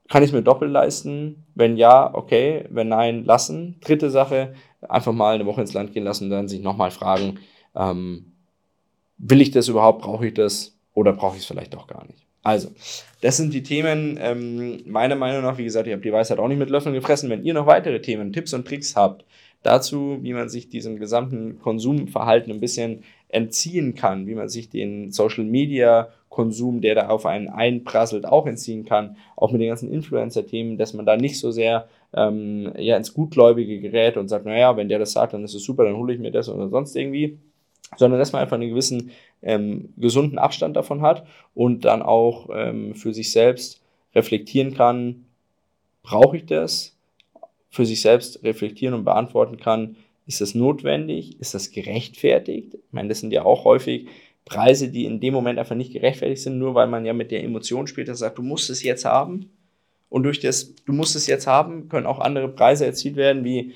kann 0.08 0.22
ich 0.22 0.32
mir 0.32 0.42
doppelt 0.42 0.70
leisten? 0.70 1.44
Wenn 1.54 1.76
ja, 1.76 2.14
okay. 2.14 2.66
Wenn 2.70 2.88
nein, 2.88 3.24
lassen. 3.24 3.76
Dritte 3.80 4.10
Sache, 4.10 4.54
einfach 4.88 5.12
mal 5.12 5.34
eine 5.34 5.46
Woche 5.46 5.60
ins 5.60 5.72
Land 5.72 5.92
gehen 5.92 6.04
lassen 6.04 6.24
und 6.24 6.30
dann 6.30 6.48
sich 6.48 6.60
nochmal 6.60 6.90
fragen, 6.90 7.38
ähm, 7.74 8.32
will 9.18 9.40
ich 9.40 9.50
das 9.50 9.68
überhaupt, 9.68 10.02
brauche 10.02 10.26
ich 10.26 10.34
das 10.34 10.76
oder 10.94 11.12
brauche 11.12 11.36
ich 11.36 11.42
es 11.42 11.46
vielleicht 11.46 11.74
doch 11.74 11.86
gar 11.86 12.06
nicht? 12.06 12.26
Also, 12.42 12.70
das 13.20 13.36
sind 13.36 13.52
die 13.52 13.62
Themen, 13.62 14.18
ähm, 14.20 14.80
meiner 14.86 15.16
Meinung 15.16 15.42
nach, 15.42 15.58
wie 15.58 15.64
gesagt, 15.64 15.86
ich 15.86 15.92
habe 15.92 16.02
die 16.02 16.12
Weisheit 16.12 16.38
auch 16.38 16.48
nicht 16.48 16.58
mit 16.58 16.70
Löffeln 16.70 16.94
gefressen. 16.94 17.28
Wenn 17.28 17.44
ihr 17.44 17.52
noch 17.52 17.66
weitere 17.66 18.00
Themen, 18.00 18.32
Tipps 18.32 18.54
und 18.54 18.66
Tricks 18.66 18.96
habt, 18.96 19.26
dazu, 19.62 20.18
wie 20.22 20.32
man 20.32 20.48
sich 20.48 20.70
diesem 20.70 20.98
gesamten 20.98 21.58
Konsumverhalten 21.58 22.52
ein 22.52 22.60
bisschen 22.60 23.04
entziehen 23.28 23.94
kann, 23.94 24.26
wie 24.26 24.34
man 24.34 24.48
sich 24.48 24.70
den 24.70 25.12
Social 25.12 25.44
Media 25.44 26.08
Konsum, 26.30 26.80
der 26.80 26.94
da 26.94 27.08
auf 27.08 27.26
einen 27.26 27.48
einprasselt, 27.48 28.24
auch 28.24 28.46
entziehen 28.46 28.84
kann, 28.84 29.16
auch 29.36 29.52
mit 29.52 29.60
den 29.60 29.68
ganzen 29.68 29.92
Influencer-Themen, 29.92 30.78
dass 30.78 30.94
man 30.94 31.04
da 31.04 31.16
nicht 31.16 31.38
so 31.38 31.50
sehr 31.50 31.88
ähm, 32.14 32.72
ja, 32.78 32.96
ins 32.96 33.12
Gutgläubige 33.12 33.80
gerät 33.80 34.16
und 34.16 34.28
sagt, 34.28 34.46
naja, 34.46 34.76
wenn 34.76 34.88
der 34.88 35.00
das 35.00 35.12
sagt, 35.12 35.34
dann 35.34 35.44
ist 35.44 35.54
es 35.54 35.64
super, 35.64 35.84
dann 35.84 35.96
hole 35.96 36.14
ich 36.14 36.20
mir 36.20 36.30
das 36.30 36.48
oder 36.48 36.68
sonst 36.68 36.96
irgendwie 36.96 37.38
sondern 37.96 38.18
dass 38.18 38.32
man 38.32 38.42
einfach 38.42 38.56
einen 38.56 38.70
gewissen 38.70 39.10
ähm, 39.42 39.92
gesunden 39.96 40.38
Abstand 40.38 40.76
davon 40.76 41.02
hat 41.02 41.26
und 41.54 41.84
dann 41.84 42.02
auch 42.02 42.48
ähm, 42.52 42.94
für 42.94 43.12
sich 43.14 43.32
selbst 43.32 43.82
reflektieren 44.14 44.74
kann, 44.74 45.26
brauche 46.02 46.36
ich 46.36 46.46
das? 46.46 46.96
Für 47.70 47.86
sich 47.86 48.00
selbst 48.00 48.42
reflektieren 48.42 48.94
und 48.94 49.04
beantworten 49.04 49.56
kann, 49.56 49.96
ist 50.26 50.40
das 50.40 50.54
notwendig? 50.54 51.40
Ist 51.40 51.54
das 51.54 51.70
gerechtfertigt? 51.70 52.74
Ich 52.74 52.92
meine, 52.92 53.08
das 53.08 53.20
sind 53.20 53.32
ja 53.32 53.44
auch 53.44 53.64
häufig 53.64 54.06
Preise, 54.44 54.88
die 54.88 55.04
in 55.04 55.20
dem 55.20 55.34
Moment 55.34 55.58
einfach 55.58 55.76
nicht 55.76 55.92
gerechtfertigt 55.92 56.42
sind, 56.42 56.58
nur 56.58 56.74
weil 56.74 56.88
man 56.88 57.04
ja 57.04 57.12
mit 57.12 57.30
der 57.30 57.44
Emotion 57.44 57.86
später 57.86 58.14
sagt, 58.14 58.38
du 58.38 58.42
musst 58.42 58.70
es 58.70 58.82
jetzt 58.82 59.04
haben. 59.04 59.50
Und 60.08 60.24
durch 60.24 60.40
das, 60.40 60.74
du 60.84 60.92
musst 60.92 61.14
es 61.14 61.28
jetzt 61.28 61.46
haben, 61.46 61.88
können 61.88 62.06
auch 62.06 62.18
andere 62.18 62.48
Preise 62.48 62.84
erzielt 62.84 63.16
werden, 63.16 63.44
wie 63.44 63.74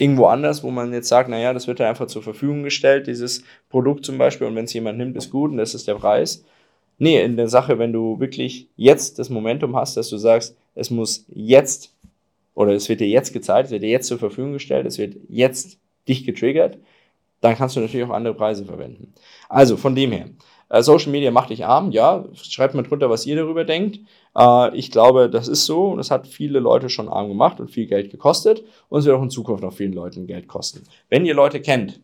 irgendwo 0.00 0.26
anders, 0.26 0.62
wo 0.62 0.70
man 0.70 0.92
jetzt 0.92 1.08
sagt, 1.08 1.28
naja, 1.28 1.52
das 1.52 1.66
wird 1.66 1.78
dann 1.78 1.88
einfach 1.88 2.06
zur 2.06 2.22
Verfügung 2.22 2.62
gestellt, 2.62 3.06
dieses 3.06 3.44
Produkt 3.68 4.04
zum 4.04 4.16
Beispiel, 4.16 4.46
und 4.46 4.54
wenn 4.56 4.64
es 4.64 4.72
jemand 4.72 4.98
nimmt, 4.98 5.16
ist 5.16 5.30
gut 5.30 5.50
und 5.50 5.58
das 5.58 5.74
ist 5.74 5.86
der 5.86 5.96
Preis. 5.96 6.44
Nee, 6.98 7.22
in 7.22 7.36
der 7.36 7.48
Sache, 7.48 7.78
wenn 7.78 7.92
du 7.92 8.18
wirklich 8.18 8.68
jetzt 8.76 9.18
das 9.18 9.28
Momentum 9.28 9.76
hast, 9.76 9.96
dass 9.96 10.08
du 10.08 10.16
sagst, 10.16 10.56
es 10.74 10.90
muss 10.90 11.26
jetzt 11.28 11.94
oder 12.54 12.72
es 12.72 12.88
wird 12.88 13.00
dir 13.00 13.08
jetzt 13.08 13.32
gezeigt, 13.32 13.66
es 13.66 13.72
wird 13.72 13.82
dir 13.82 13.90
jetzt 13.90 14.08
zur 14.08 14.18
Verfügung 14.18 14.54
gestellt, 14.54 14.86
es 14.86 14.98
wird 14.98 15.16
jetzt 15.28 15.78
dich 16.08 16.24
getriggert, 16.24 16.78
dann 17.40 17.56
kannst 17.56 17.76
du 17.76 17.80
natürlich 17.80 18.06
auch 18.06 18.14
andere 18.14 18.34
Preise 18.34 18.64
verwenden. 18.64 19.12
Also 19.48 19.76
von 19.76 19.94
dem 19.94 20.12
her, 20.12 20.30
äh, 20.70 20.82
Social 20.82 21.12
Media 21.12 21.30
macht 21.30 21.50
dich 21.50 21.66
arm, 21.66 21.90
ja. 21.90 22.24
Schreibt 22.34 22.74
mal 22.74 22.82
drunter, 22.82 23.10
was 23.10 23.26
ihr 23.26 23.36
darüber 23.36 23.64
denkt. 23.64 24.00
Äh, 24.36 24.76
ich 24.76 24.90
glaube, 24.90 25.28
das 25.28 25.48
ist 25.48 25.66
so 25.66 25.88
und 25.88 25.98
es 25.98 26.10
hat 26.10 26.26
viele 26.26 26.60
Leute 26.60 26.88
schon 26.88 27.08
arm 27.08 27.28
gemacht 27.28 27.60
und 27.60 27.70
viel 27.70 27.86
Geld 27.86 28.10
gekostet 28.10 28.64
und 28.88 29.00
es 29.00 29.04
wird 29.04 29.16
auch 29.16 29.22
in 29.22 29.30
Zukunft 29.30 29.62
noch 29.62 29.74
vielen 29.74 29.92
Leuten 29.92 30.26
Geld 30.26 30.48
kosten. 30.48 30.84
Wenn 31.08 31.26
ihr 31.26 31.34
Leute 31.34 31.60
kennt, 31.60 32.00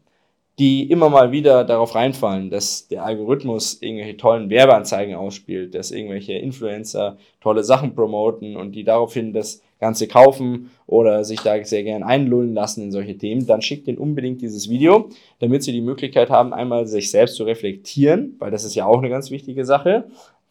die 0.58 0.90
immer 0.90 1.10
mal 1.10 1.32
wieder 1.32 1.64
darauf 1.64 1.94
reinfallen, 1.94 2.48
dass 2.50 2.88
der 2.88 3.04
Algorithmus 3.04 3.82
irgendwelche 3.82 4.16
tollen 4.16 4.48
Werbeanzeigen 4.48 5.14
ausspielt, 5.14 5.74
dass 5.74 5.90
irgendwelche 5.90 6.32
Influencer 6.32 7.18
tolle 7.40 7.62
Sachen 7.62 7.94
promoten 7.94 8.56
und 8.56 8.72
die 8.72 8.84
daraufhin 8.84 9.34
das 9.34 9.60
Ganze 9.78 10.08
kaufen 10.08 10.70
oder 10.86 11.24
sich 11.24 11.40
da 11.40 11.62
sehr 11.62 11.82
gern 11.82 12.02
einlullen 12.02 12.54
lassen 12.54 12.84
in 12.84 12.92
solche 12.92 13.18
Themen, 13.18 13.46
dann 13.46 13.60
schickt 13.60 13.86
ihnen 13.88 13.98
unbedingt 13.98 14.40
dieses 14.40 14.70
Video, 14.70 15.10
damit 15.38 15.62
sie 15.62 15.72
die 15.72 15.82
Möglichkeit 15.82 16.30
haben, 16.30 16.54
einmal 16.54 16.86
sich 16.86 17.10
selbst 17.10 17.36
zu 17.36 17.44
reflektieren, 17.44 18.36
weil 18.38 18.50
das 18.50 18.64
ist 18.64 18.74
ja 18.74 18.86
auch 18.86 18.98
eine 18.98 19.10
ganz 19.10 19.30
wichtige 19.30 19.66
Sache. 19.66 20.04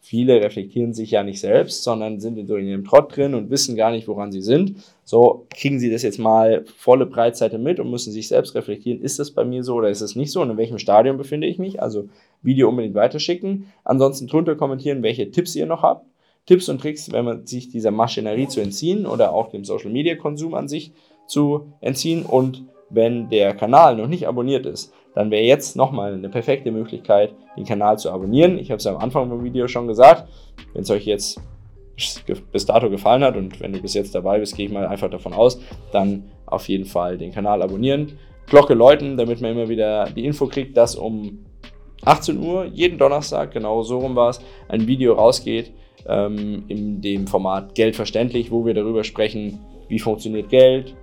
Viele 0.08 0.40
reflektieren 0.40 0.94
sich 0.94 1.10
ja 1.10 1.24
nicht 1.24 1.40
selbst, 1.40 1.82
sondern 1.82 2.20
sind 2.20 2.38
in 2.38 2.46
so 2.46 2.54
in 2.54 2.68
ihrem 2.68 2.84
Trott 2.84 3.16
drin 3.16 3.34
und 3.34 3.50
wissen 3.50 3.74
gar 3.74 3.90
nicht, 3.90 4.06
woran 4.06 4.30
sie 4.30 4.40
sind. 4.40 4.76
So 5.02 5.48
kriegen 5.50 5.80
sie 5.80 5.90
das 5.90 6.04
jetzt 6.04 6.20
mal 6.20 6.64
volle 6.76 7.06
Breitseite 7.06 7.58
mit 7.58 7.80
und 7.80 7.90
müssen 7.90 8.12
sich 8.12 8.28
selbst 8.28 8.54
reflektieren, 8.54 9.02
ist 9.02 9.18
das 9.18 9.32
bei 9.32 9.44
mir 9.44 9.64
so 9.64 9.74
oder 9.74 9.90
ist 9.90 10.02
es 10.02 10.14
nicht 10.14 10.30
so 10.30 10.42
und 10.42 10.50
in 10.50 10.58
welchem 10.58 10.78
Stadium 10.78 11.16
befinde 11.16 11.48
ich 11.48 11.58
mich? 11.58 11.82
Also 11.82 12.08
Video 12.40 12.68
unbedingt 12.68 12.94
weiterschicken. 12.94 13.66
Ansonsten 13.82 14.28
drunter 14.28 14.54
kommentieren, 14.54 15.02
welche 15.02 15.32
Tipps 15.32 15.56
ihr 15.56 15.66
noch 15.66 15.82
habt. 15.82 16.06
Tipps 16.46 16.68
und 16.68 16.80
Tricks, 16.80 17.10
wenn 17.10 17.24
man 17.24 17.44
sich 17.44 17.70
dieser 17.70 17.90
Maschinerie 17.90 18.46
zu 18.46 18.60
entziehen 18.60 19.06
oder 19.06 19.32
auch 19.32 19.48
dem 19.48 19.64
Social 19.64 19.90
Media 19.90 20.14
Konsum 20.14 20.54
an 20.54 20.68
sich 20.68 20.92
zu 21.26 21.72
entziehen 21.80 22.22
und 22.24 22.62
wenn 22.90 23.28
der 23.28 23.54
Kanal 23.54 23.96
noch 23.96 24.06
nicht 24.06 24.28
abonniert 24.28 24.66
ist, 24.66 24.92
dann 25.16 25.30
wäre 25.30 25.44
jetzt 25.44 25.76
nochmal 25.76 26.12
eine 26.12 26.28
perfekte 26.28 26.70
Möglichkeit, 26.70 27.34
den 27.56 27.64
Kanal 27.64 27.98
zu 27.98 28.12
abonnieren. 28.12 28.58
Ich 28.58 28.70
habe 28.70 28.76
es 28.76 28.86
am 28.86 28.98
Anfang 28.98 29.30
vom 29.30 29.42
Video 29.42 29.66
schon 29.66 29.88
gesagt. 29.88 30.28
Wenn 30.74 30.82
es 30.82 30.90
euch 30.90 31.06
jetzt 31.06 31.40
bis 32.52 32.66
dato 32.66 32.90
gefallen 32.90 33.24
hat 33.24 33.34
und 33.34 33.58
wenn 33.60 33.72
du 33.72 33.80
bis 33.80 33.94
jetzt 33.94 34.14
dabei 34.14 34.38
bist, 34.38 34.54
gehe 34.54 34.66
ich 34.66 34.72
mal 34.72 34.86
einfach 34.86 35.08
davon 35.08 35.32
aus, 35.32 35.58
dann 35.90 36.24
auf 36.44 36.68
jeden 36.68 36.84
Fall 36.84 37.16
den 37.16 37.32
Kanal 37.32 37.62
abonnieren. 37.62 38.18
Glocke 38.46 38.74
läuten, 38.74 39.16
damit 39.16 39.40
man 39.40 39.52
immer 39.52 39.70
wieder 39.70 40.04
die 40.10 40.26
Info 40.26 40.48
kriegt, 40.48 40.76
dass 40.76 40.94
um 40.94 41.46
18 42.04 42.38
Uhr 42.38 42.66
jeden 42.66 42.98
Donnerstag, 42.98 43.52
genau 43.52 43.82
so 43.82 43.98
rum 43.98 44.16
war 44.16 44.28
es, 44.28 44.40
ein 44.68 44.86
Video 44.86 45.14
rausgeht 45.14 45.72
ähm, 46.06 46.64
in 46.68 47.00
dem 47.00 47.26
Format 47.26 47.74
Geld 47.74 47.96
verständlich, 47.96 48.50
wo 48.50 48.66
wir 48.66 48.74
darüber 48.74 49.02
sprechen, 49.02 49.60
wie 49.88 49.98
funktioniert 49.98 50.50
Geld, 50.50 50.94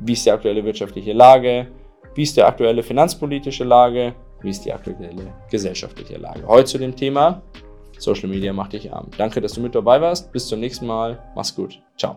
wie 0.00 0.14
ist 0.14 0.26
die 0.26 0.32
aktuelle 0.32 0.64
wirtschaftliche 0.64 1.12
Lage, 1.12 1.68
wie 2.14 2.22
ist 2.22 2.36
die 2.36 2.42
aktuelle 2.42 2.82
finanzpolitische 2.82 3.64
Lage, 3.64 4.14
wie 4.42 4.50
ist 4.50 4.64
die 4.64 4.72
aktuelle 4.72 5.32
gesellschaftliche 5.50 6.16
Lage. 6.16 6.46
Heute 6.46 6.64
zu 6.64 6.78
dem 6.78 6.94
Thema 6.96 7.42
Social 7.98 8.28
Media 8.28 8.52
macht 8.52 8.72
dich 8.72 8.92
arm. 8.92 9.08
Danke, 9.16 9.40
dass 9.40 9.52
du 9.52 9.60
mit 9.60 9.74
dabei 9.74 10.00
warst. 10.00 10.32
Bis 10.32 10.48
zum 10.48 10.60
nächsten 10.60 10.86
Mal. 10.86 11.18
Mach's 11.34 11.54
gut. 11.54 11.80
Ciao. 11.96 12.16